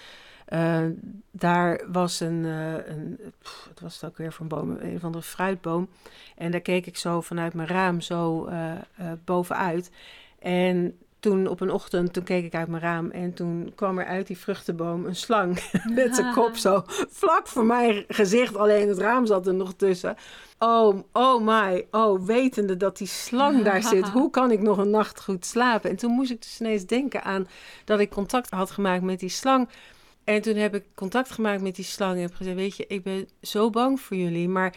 [0.51, 0.85] eh,
[1.31, 4.97] daar was een, eh, een pff, wat was het ook weer voor een boom, een
[4.97, 5.89] of andere fruitboom.
[6.37, 8.73] En daar keek ik zo vanuit mijn raam zo eh,
[9.25, 9.91] bovenuit.
[10.39, 14.07] En toen op een ochtend, toen keek ik uit mijn raam en toen kwam er
[14.07, 18.57] uit die vruchtenboom een slang met zijn kop zo vlak voor mijn gezicht.
[18.57, 20.17] Alleen het raam zat er nog tussen.
[20.59, 24.91] Oh, oh my, oh, wetende dat die slang daar zit, hoe kan ik nog een
[24.91, 25.91] nacht goed slapen?
[25.91, 27.49] En toen moest ik dus ineens denken aan
[27.85, 29.69] dat ik contact had gemaakt met die slang.
[30.31, 33.03] En toen heb ik contact gemaakt met die slang en heb gezegd, weet je, ik
[33.03, 34.77] ben zo bang voor jullie, maar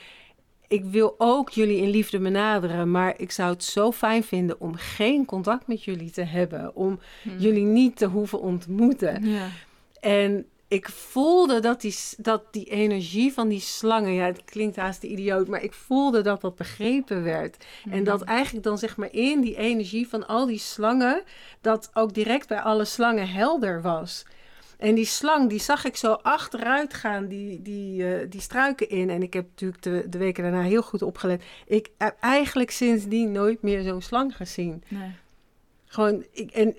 [0.68, 4.76] ik wil ook jullie in liefde benaderen, maar ik zou het zo fijn vinden om
[4.76, 6.99] geen contact met jullie te hebben, om
[7.38, 9.26] jullie niet te hoeven ontmoeten.
[9.26, 9.47] Ja.
[9.99, 15.01] En ik voelde dat die, dat die energie van die slangen, ja, het klinkt haast
[15.01, 17.66] de idioot, maar ik voelde dat dat begrepen werd.
[17.89, 21.24] En dat eigenlijk dan zeg maar in die energie van al die slangen,
[21.62, 24.26] dat ook direct bij alle slangen helder was.
[24.84, 29.09] En die slang, die zag ik zo achteruit gaan, die, die, uh, die struiken in.
[29.09, 31.43] En ik heb natuurlijk de, de weken daarna heel goed opgelet.
[31.67, 34.84] Ik heb eigenlijk sindsdien nooit meer zo'n slang gezien.
[34.88, 35.11] Nee.
[35.86, 36.75] Gewoon, ik, en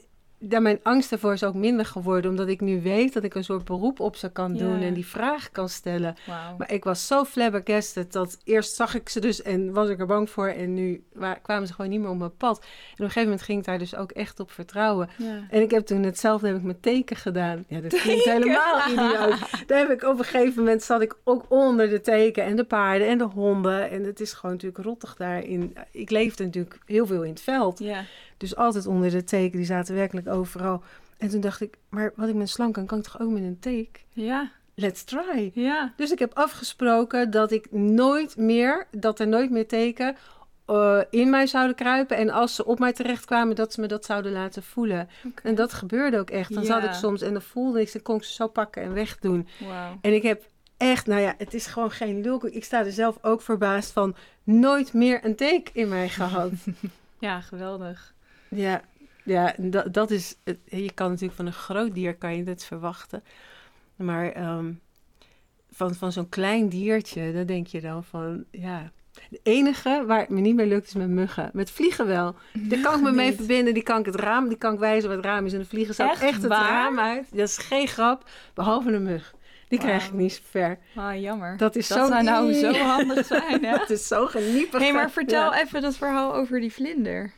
[0.49, 2.30] daar mijn angst ervoor is ook minder geworden.
[2.30, 5.07] Omdat ik nu weet dat ik een soort beroep op ze kan doen en die
[5.07, 6.16] vraag kan stellen.
[6.59, 10.07] Maar ik was zo flabbergasted dat eerst zag ik ze dus en was ik er
[10.07, 10.49] bang voor.
[10.49, 11.05] En nu
[11.42, 12.59] kwamen ze gewoon niet meer op mijn pad.
[12.59, 15.09] En op een gegeven moment ging ik daar dus ook echt op vertrouwen.
[15.51, 17.64] En ik heb toen hetzelfde heb ik met teken gedaan.
[17.68, 19.66] Ja, dat klinkt helemaal idioot.
[19.66, 22.64] Daar heb ik op een gegeven moment zat ik ook onder de teken en de
[22.64, 23.90] paarden en de honden.
[23.90, 25.76] En het is gewoon natuurlijk rottig daarin.
[25.90, 27.78] Ik leefde natuurlijk heel veel in het veld.
[27.78, 28.05] Ja.
[28.37, 30.82] Dus altijd onder de teken, die zaten werkelijk overal.
[31.18, 33.43] En toen dacht ik, maar wat ik met slang kan, kan ik toch ook met
[33.43, 34.05] een teek?
[34.12, 34.51] Ja.
[34.74, 35.51] Let's try.
[35.55, 35.93] Ja.
[35.97, 40.16] Dus ik heb afgesproken dat ik nooit meer, dat er nooit meer teken
[40.70, 42.16] uh, in mij zouden kruipen.
[42.16, 45.09] En als ze op mij terechtkwamen, dat ze me dat zouden laten voelen.
[45.43, 46.55] En dat gebeurde ook echt.
[46.55, 48.93] Dan zat ik soms en dan voelde ik ze, kon ik ze zo pakken en
[48.93, 49.49] wegdoen.
[49.61, 49.70] Wow.
[50.01, 52.47] En ik heb echt, nou ja, het is gewoon geen lul.
[52.47, 56.51] Ik sta er zelf ook verbaasd van nooit meer een teek in mij gehad.
[57.18, 58.14] ja, geweldig.
[58.49, 58.82] Ja,
[59.24, 60.36] ja dat, dat is.
[60.64, 63.22] Je kan natuurlijk van een groot dier kan je dit verwachten.
[63.97, 64.72] Maar ehm,
[65.70, 68.90] van, van zo'n klein diertje, dan denk je dan van ja.
[69.28, 71.51] De enige waar het me niet meer lukt is met muggen.
[71.53, 72.34] Met vliegen wel.
[72.53, 73.74] Daar kan ik me mee verbinden.
[73.74, 75.53] Die kan ik het raam, die kan ik wijzen waar het raam is.
[75.53, 77.26] En de vliegen zou echt, echt het raam uit.
[77.30, 78.28] Dat is geen grap.
[78.55, 79.34] Behalve een mug.
[79.68, 80.78] Die krijg ik niet zo ver.
[80.95, 81.57] Ah, jammer.
[81.57, 83.76] Dat, is dat zo zou nou zo handig zijn, hè?
[83.78, 84.80] dat is zo geniepig.
[84.80, 87.32] Hey, maar vertel even dat verhaal over die vlinder.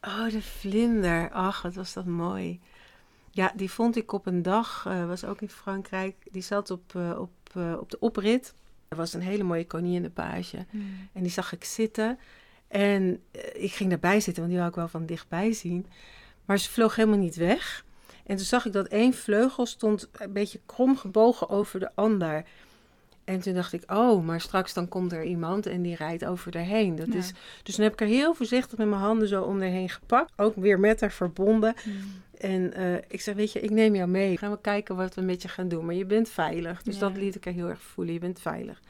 [0.00, 1.30] Oh, de vlinder.
[1.30, 2.60] Ach, wat was dat mooi.
[3.30, 6.16] Ja, die vond ik op een dag, uh, was ook in Frankrijk.
[6.30, 8.54] Die zat op, uh, op, uh, op de oprit.
[8.88, 10.66] Er was een hele mooie koninginnenpage.
[10.70, 11.08] Mm.
[11.12, 12.18] En die zag ik zitten.
[12.68, 13.22] En
[13.54, 15.86] ik ging daarbij zitten, want die wou ik wel van dichtbij zien.
[16.44, 17.84] Maar ze vloog helemaal niet weg.
[18.26, 22.44] En toen zag ik dat één vleugel stond een beetje krom gebogen over de ander.
[23.28, 26.56] En toen dacht ik, oh, maar straks dan komt er iemand en die rijdt over
[26.56, 26.96] erheen.
[26.96, 29.88] Dat is, dus dan heb ik er heel voorzichtig met mijn handen zo om erheen
[29.88, 30.32] gepakt.
[30.36, 31.74] Ook weer met haar verbonden.
[31.84, 31.94] Mm.
[32.38, 34.36] En uh, ik zei, weet je, ik neem jou mee.
[34.36, 35.84] Gaan we kijken wat we met je gaan doen.
[35.84, 36.82] Maar je bent veilig.
[36.82, 38.14] Dus dat liet ik er heel erg voelen.
[38.14, 38.80] Je bent veilig.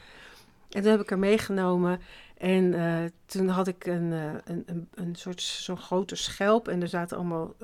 [0.70, 2.00] En toen heb ik haar meegenomen.
[2.36, 6.68] En uh, toen had ik een, uh, een, een, een, soort zo'n grote schelp.
[6.68, 7.54] En er zaten allemaal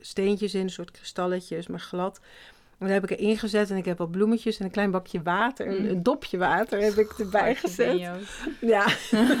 [0.00, 2.20] steentjes in, een soort kristalletjes, maar glad.
[2.78, 5.22] En daar heb ik erin gezet en ik heb wat bloemetjes en een klein bakje
[5.22, 5.66] water.
[5.66, 5.88] Een, mm.
[5.88, 8.00] een dopje water heb ik erbij gezet.
[8.60, 8.86] Ja.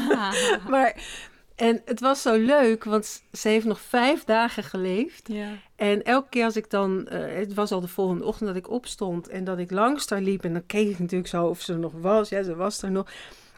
[0.70, 0.94] maar,
[1.58, 5.28] en het was zo leuk, want ze heeft nog vijf dagen geleefd.
[5.28, 5.48] Ja.
[5.76, 8.70] En elke keer als ik dan, uh, het was al de volgende ochtend dat ik
[8.70, 10.44] opstond en dat ik langs haar liep.
[10.44, 12.28] En dan keek ik natuurlijk zo of ze er nog was.
[12.28, 13.10] Ja, ze was er nog.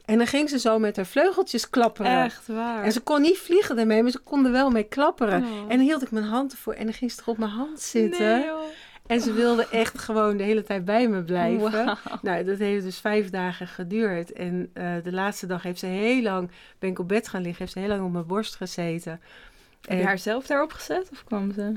[0.05, 2.25] En dan ging ze zo met haar vleugeltjes klapperen.
[2.25, 2.85] Echt waar.
[2.85, 5.43] En ze kon niet vliegen ermee, maar ze kon er wel mee klapperen.
[5.43, 5.49] Oh.
[5.49, 7.81] En dan hield ik mijn hand ervoor en dan ging ze toch op mijn hand
[7.81, 8.39] zitten.
[8.39, 8.51] Nee,
[9.11, 11.99] en ze wilde echt gewoon de hele tijd bij me blijven.
[12.23, 14.33] Nou, dat heeft dus vijf dagen geduurd.
[14.33, 17.61] En uh, de laatste dag heeft ze heel lang, ben ik op bed gaan liggen,
[17.61, 19.21] heeft ze heel lang op mijn borst gezeten.
[19.81, 21.73] Heb je haar zelf daarop gezet of kwam ze?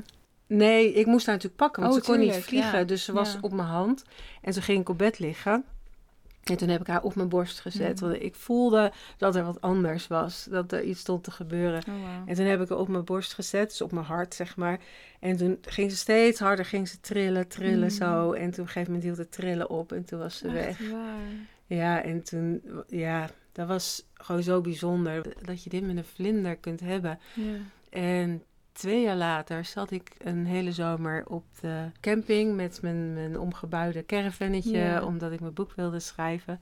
[0.46, 2.78] Nee, ik moest haar natuurlijk pakken, want oh, ze kon niet vliegen.
[2.78, 2.84] Ja.
[2.84, 3.38] Dus ze was ja.
[3.40, 4.04] op mijn hand.
[4.42, 5.64] En zo ging ik op bed liggen.
[6.44, 8.00] En toen heb ik haar op mijn borst gezet.
[8.00, 10.46] Want ik voelde dat er wat anders was.
[10.50, 11.78] Dat er iets stond te gebeuren.
[11.88, 12.28] Oh, wow.
[12.28, 13.68] En toen heb ik haar op mijn borst gezet.
[13.68, 14.80] Dus op mijn hart, zeg maar.
[15.20, 16.64] En toen ging ze steeds harder.
[16.64, 17.90] Ging ze trillen, trillen mm.
[17.90, 18.32] zo.
[18.32, 19.92] En toen op een gegeven moment hield het trillen op.
[19.92, 20.90] En toen was ze Echt weg.
[20.90, 21.18] Waar.
[21.66, 22.62] Ja, en toen...
[22.88, 25.34] Ja, dat was gewoon zo bijzonder.
[25.42, 27.18] Dat je dit met een vlinder kunt hebben.
[27.34, 27.56] Ja.
[27.90, 28.42] En
[28.74, 34.06] twee jaar later zat ik een hele zomer op de camping met mijn, mijn omgebouwde
[34.06, 36.60] caravannetje, omdat ik mijn boek wilde schrijven.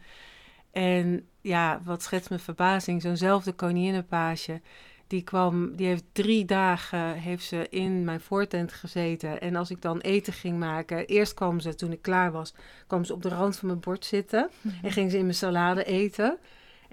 [0.70, 4.60] En ja, wat schetst mijn verbazing, zo'nzelfde koninginnenpage,
[5.06, 9.40] die kwam, die heeft drie dagen heeft ze in mijn voortent gezeten.
[9.40, 12.54] En als ik dan eten ging maken, eerst kwam ze, toen ik klaar was,
[12.86, 14.50] kwam ze op de rand van mijn bord zitten
[14.82, 16.38] en ging ze in mijn salade eten.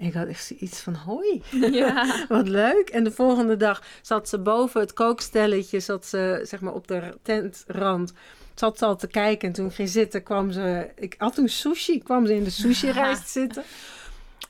[0.00, 1.42] En ik had echt iets van, hoi,
[1.80, 2.14] ja.
[2.28, 2.88] wat leuk.
[2.88, 7.18] En de volgende dag zat ze boven het kookstelletje, zat ze zeg maar op de
[7.22, 8.12] tentrand.
[8.54, 12.02] Zat ze al te kijken en toen ging zitten kwam ze, ik had toen sushi,
[12.02, 13.62] kwam ze in de sushi-rijst zitten.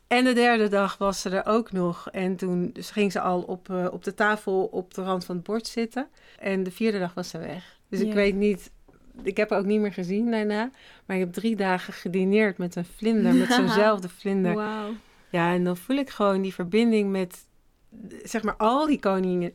[0.07, 2.11] En de derde dag was ze er ook nog.
[2.11, 5.35] En toen dus ging ze al op, uh, op de tafel op de rand van
[5.37, 6.09] het bord zitten.
[6.39, 7.79] En de vierde dag was ze weg.
[7.89, 8.71] Dus ik weet niet,
[9.23, 10.71] ik heb haar ook niet meer gezien daarna.
[11.07, 14.53] Maar ik heb drie dagen gedineerd met een vlinder, met zo'nzelfde vlinder.
[14.53, 14.95] Wow.
[15.31, 17.47] Ja, en dan voel ik gewoon die verbinding met,
[18.22, 19.01] zeg maar, al die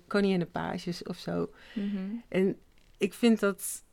[0.07, 1.49] koningen, pages of zo.
[1.73, 1.97] Mhm.
[2.27, 2.57] En
[2.97, 3.83] ik vind dat,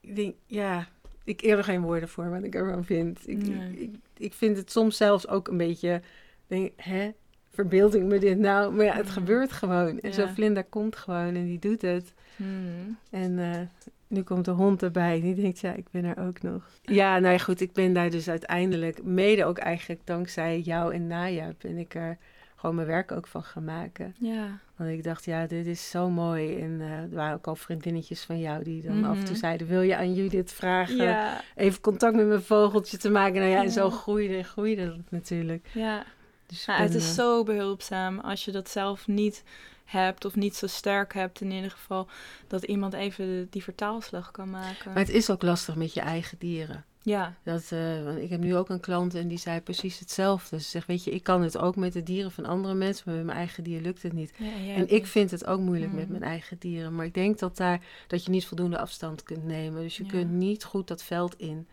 [0.00, 0.88] ik denk, ja,
[1.24, 3.28] ik eerder geen woorden voor wat ik ervan vind.
[3.28, 3.76] Ik, Nee.
[3.76, 6.02] ik, ik vind het soms zelfs ook een beetje,
[6.46, 7.10] denk, hè,
[7.50, 8.72] verbeeld ik me dit nou?
[8.74, 9.12] Maar ja, het Ja.
[9.12, 10.00] gebeurt gewoon.
[10.00, 10.14] En Ja.
[10.14, 12.12] zo'n vlinder komt gewoon en die doet het.
[12.36, 12.98] Hmm.
[13.10, 13.60] En eh,
[14.08, 15.20] nu komt de hond erbij.
[15.20, 16.62] Die denkt, ja, ik ben er ook nog.
[16.82, 17.60] Ja, nou ja, goed.
[17.60, 22.18] Ik ben daar dus uiteindelijk, mede ook eigenlijk dankzij jou en Naya, ben ik er
[22.56, 24.14] gewoon mijn werk ook van gaan maken.
[24.18, 24.58] Ja.
[24.76, 26.60] Want ik dacht, ja, dit is zo mooi.
[26.60, 29.38] En eh, er waren ook al vriendinnetjes van jou die dan af en toe Mhm.
[29.40, 31.40] zeiden, wil je aan Judith vragen Ja.
[31.54, 33.40] even contact met mijn vogeltje te maken?
[33.40, 35.68] Nou ja, en zo groeide en groeide dat natuurlijk.
[35.72, 36.04] Ja.
[36.46, 39.42] Dus Nou, het is eh, zo behulpzaam als je dat zelf niet
[39.86, 42.08] hebt of niet zo sterk hebt in ieder geval
[42.46, 44.86] dat iemand even die vertaalslag kan maken.
[44.92, 46.84] Maar het is ook lastig met je eigen dieren.
[47.02, 50.60] Ja, Dat, eh, want ik heb nu ook een klant en die zei precies hetzelfde.
[50.60, 53.14] Ze zegt, weet je, ik kan het ook met de dieren van andere mensen, maar
[53.16, 54.32] met mijn eigen dier lukt het niet.
[54.38, 56.10] ja En ik vind het ook moeilijk met Mhm.
[56.10, 56.94] mijn eigen dieren.
[56.94, 59.82] Maar ik denk dat, daar, dat je niet voldoende afstand kunt nemen.
[59.82, 60.10] Dus je Ja.
[60.10, 61.68] kunt niet goed dat veld in.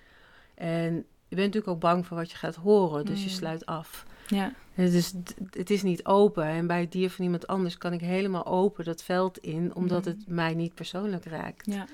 [0.55, 0.93] En
[1.28, 3.36] je bent natuurlijk ook bang voor wat je gaat horen, dus je Mhm.
[3.36, 4.05] sluit af.
[4.28, 5.13] Ja, Dus
[5.51, 6.43] het is niet open.
[6.45, 9.99] En bij het dier van iemand anders kan ik helemaal open dat veld in, omdat
[10.05, 10.09] Mhm.
[10.09, 11.65] het mij niet persoonlijk raakt.
[11.65, 11.86] ja,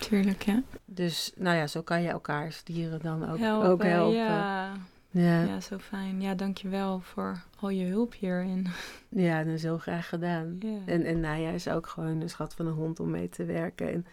[0.00, 0.62] tuurlijk, ja.
[0.84, 4.14] Dus nou ja, zo kan je elkaars dieren dan ook helpen, ook helpen.
[4.16, 4.72] Ja.
[5.10, 5.42] Ja.
[5.42, 6.20] ja, zo fijn.
[6.20, 8.66] Ja, dankjewel voor al je hulp hierin.
[9.08, 10.56] Ja, dat is heel graag gedaan.
[10.60, 10.78] Ja.
[10.86, 13.92] En, en Naya is ook gewoon een schat van een hond om mee te werken.
[13.92, 14.06] En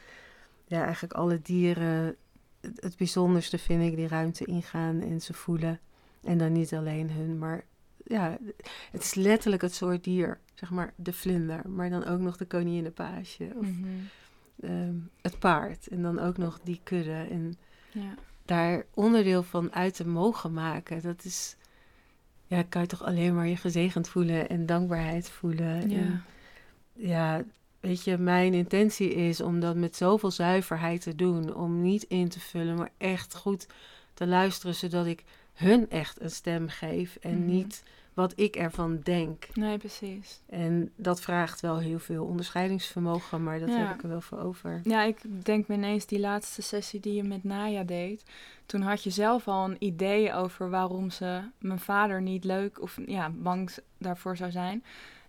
[0.68, 2.16] ja, eigenlijk alle dieren,
[2.62, 5.80] het, het bijzonderste vind ik die ruimte ingaan en ze voelen.
[6.24, 7.64] En dan niet alleen hun, maar
[8.04, 8.38] ja,
[8.92, 10.40] het is letterlijk het soort dier.
[10.54, 13.52] Zeg maar de vlinder, maar dan ook nog de koninginnenpaasje.
[13.56, 13.88] Of Mhm.
[14.62, 15.88] ehm, het paard.
[15.88, 17.28] En dan ook nog die kudde.
[17.30, 17.58] En
[17.92, 18.16] ja.
[18.46, 21.56] daar onderdeel van uit te mogen maken, dat is...
[22.48, 25.90] Ja, kan je toch alleen maar je gezegend voelen en dankbaarheid voelen.
[25.90, 25.98] ja.
[25.98, 26.24] En
[26.94, 27.44] ja,
[27.80, 31.56] weet je, mijn intentie is om dat met zoveel zuiverheid te doen.
[31.56, 33.68] Om niet in te vullen, maar echt goed
[34.14, 35.24] te luisteren, zodat ik
[35.54, 37.16] hun echt een stem geef.
[37.16, 37.46] En Mhm.
[37.46, 37.84] niet
[38.14, 39.48] wat ik ervan denk.
[39.54, 40.42] Nee, precies.
[40.50, 43.76] En dat vraagt wel heel veel onderscheidingsvermogen, maar dat Ja.
[43.78, 44.82] heb ik er wel voor over.
[44.84, 48.24] Ja, ik denk me ineens die laatste sessie die je met Naya deed.
[48.66, 52.98] Toen had je zelf al een idee over waarom ze mijn vader niet leuk of
[53.06, 54.84] ja, bang daarvoor zou zijn.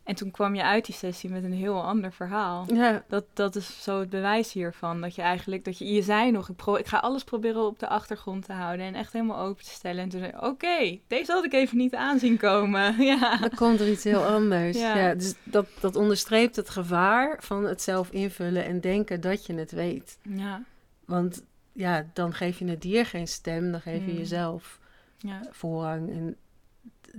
[0.05, 2.65] En toen kwam je uit die sessie met een heel ander verhaal.
[2.75, 5.01] Ja, Dat, dat is zo het bewijs hiervan.
[5.01, 7.79] Dat je eigenlijk, dat je, je zei nog, ik, pro, ik ga alles proberen op
[7.79, 10.03] de achtergrond te houden en echt helemaal open te stellen.
[10.03, 13.03] En toen zei je, oké, deze had ik even niet aanzien komen.
[13.13, 13.37] ja.
[13.37, 14.79] dan komt er iets heel anders.
[14.79, 14.97] Ja.
[14.97, 15.15] Ja.
[15.15, 19.71] dus dat, dat onderstreept het gevaar van het zelf invullen en denken dat je het
[19.71, 20.19] weet.
[20.23, 20.63] Ja,
[21.05, 24.19] Want ja, dan geef je het dier geen stem, dan geef je Hmm.
[24.19, 24.79] jezelf
[25.19, 26.11] ja, voorrang.
[26.11, 26.37] En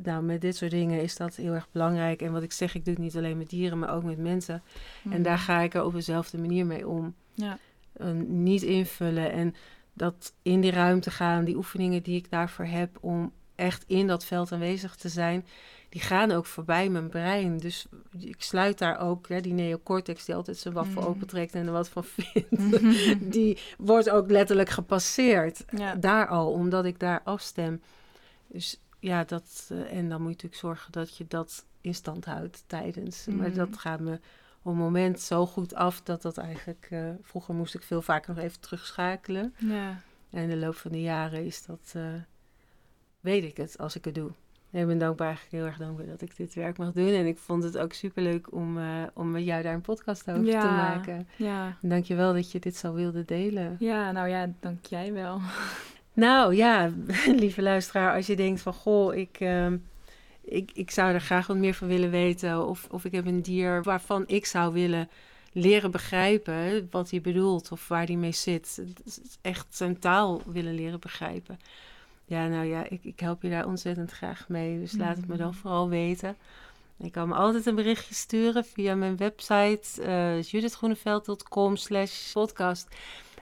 [0.03, 2.21] nou, met dit soort dingen is dat heel erg belangrijk.
[2.21, 4.63] En wat ik zeg, ik doe het niet alleen met dieren, maar ook met mensen.
[5.09, 7.15] En daar ga ik er op dezelfde manier mee om.
[7.33, 7.57] Ja.
[7.93, 9.55] Eh, niet invullen en
[9.93, 14.25] dat in die ruimte gaan, die oefeningen die ik daarvoor heb om echt in dat
[14.25, 15.45] veld aanwezig te zijn,
[15.89, 17.57] die gaan ook voorbij mijn brein.
[17.57, 17.85] Dus
[18.19, 21.07] ik sluit daar ook, hè, die neocortex die altijd zijn waffel Mm.
[21.07, 25.65] opentrekt en er wat van vindt, die wordt ook letterlijk gepasseerd.
[25.77, 25.95] Ja.
[25.95, 27.81] Daar al, omdat ik daar afstem.
[28.47, 32.25] Dus ja, dat, eh, en dan moet je natuurlijk zorgen dat je dat in stand
[32.25, 33.25] houdt tijdens.
[33.27, 33.55] Maar Mhm.
[33.57, 34.13] dat gaat me
[34.61, 36.87] op een moment zo goed af dat dat eigenlijk...
[36.89, 39.53] eh, vroeger moest ik veel vaker nog even terugschakelen.
[39.57, 40.01] ja.
[40.29, 41.91] En in de loop van de jaren is dat...
[41.93, 42.03] eh,
[43.19, 44.31] weet ik het als ik het doe.
[44.71, 47.07] Ik ben dankbaar, eigenlijk heel erg dankbaar dat ik dit werk mag doen.
[47.13, 48.79] En ik vond het ook superleuk om,
[49.13, 51.27] om met jou daar een podcast over te maken.
[51.37, 51.77] ja.
[51.81, 53.75] En dankjewel dat je dit zo wilde delen.
[53.79, 55.39] Ja, nou ja, dank jij wel.
[56.15, 56.91] Nou ja,
[57.43, 59.77] lieve luisteraar, als je denkt van goh, ik, ehm,
[60.41, 62.67] ik, ik zou er graag wat meer van willen weten.
[62.67, 65.09] Of, of ik heb een dier waarvan ik zou willen
[65.51, 68.81] leren begrijpen wat hij bedoelt of waar hij mee zit.
[69.41, 71.59] Echt zijn taal willen leren begrijpen.
[72.25, 74.79] Ja, nou ja, ik, ik help je daar ontzettend graag mee.
[74.79, 75.57] Dus laat het me dan Mhm.
[75.57, 76.35] vooral weten.
[76.97, 82.87] Je kan me altijd een berichtje sturen via mijn website uh, judithgroeneveld.com slash podcast.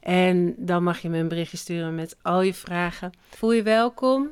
[0.04, 3.12] En dan mag je me een berichtje sturen met al je vragen.
[3.30, 4.30] Voel je welkom.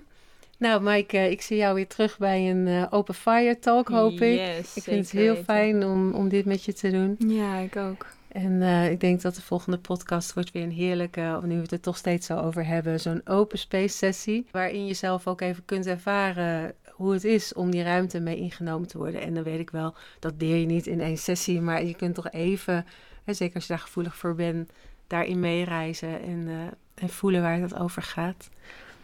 [0.58, 4.22] Nou, Maaike, eh, ik zie jou weer terug bij een uh, Open Fire Talk, hoop
[4.22, 4.40] ik.
[4.40, 5.44] Yes, ik vind het heel weten.
[5.44, 7.16] fijn om, om dit met je te doen.
[7.18, 8.06] Ja, ik ook.
[8.28, 11.72] En uh, ik denk dat de volgende podcast wordt weer een heerlijke, nu we het
[11.72, 14.48] er toch steeds zo over hebben, zo'n open space sessie.
[14.52, 18.88] Waarin je zelf ook even kunt ervaren hoe het is om die ruimte mee ingenomen
[18.88, 19.22] te worden.
[19.22, 22.16] En dan weet ik wel, dat leer je niet in één sessie, maar je kunt
[22.16, 22.86] toch even,
[23.24, 24.72] hè, zeker als je daar gevoelig voor bent,
[25.12, 26.56] daarin meereizen en, uh,
[26.94, 28.50] en voelen waar het over gaat.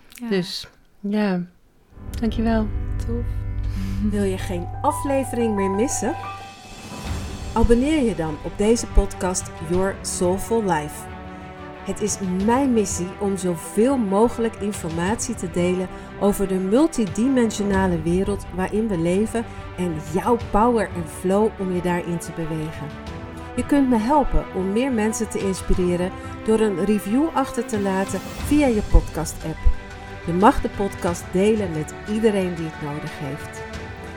[0.09, 0.67] Ja, Dus
[0.99, 1.41] ja,
[2.19, 2.67] dankjewel.
[3.05, 3.25] tof.
[4.11, 6.15] Wil je geen aflevering meer missen?
[7.53, 11.05] Abonneer je dan op deze podcast Your Soulful Life.
[11.85, 15.87] Het is mijn missie om zoveel mogelijk informatie te delen
[16.19, 19.45] over de multidimensionale wereld waarin we leven
[19.77, 22.87] en jouw power en flow om je daarin te bewegen.
[23.57, 26.11] Je kunt me helpen om meer mensen te inspireren
[26.45, 29.57] door een review achter te laten via je podcast-app.
[30.25, 33.61] Je mag de podcast delen met iedereen die het nodig heeft.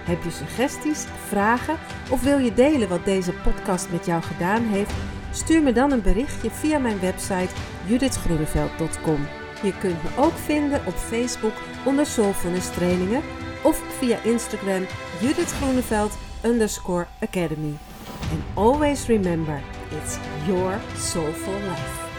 [0.05, 1.77] Heb je suggesties, vragen
[2.11, 4.93] of wil je delen wat deze podcast met jou gedaan heeft?
[5.31, 7.55] Stuur me dan een berichtje via mijn website
[7.87, 9.27] judithgroeneveld.com.
[9.63, 13.23] Je kunt me ook vinden op Facebook onder Soulfulness Trainingen
[13.63, 14.87] of via Instagram
[15.21, 17.90] Judith Groeneveld underscore Academy.
[18.31, 22.10] And always remember, it's your soulful life.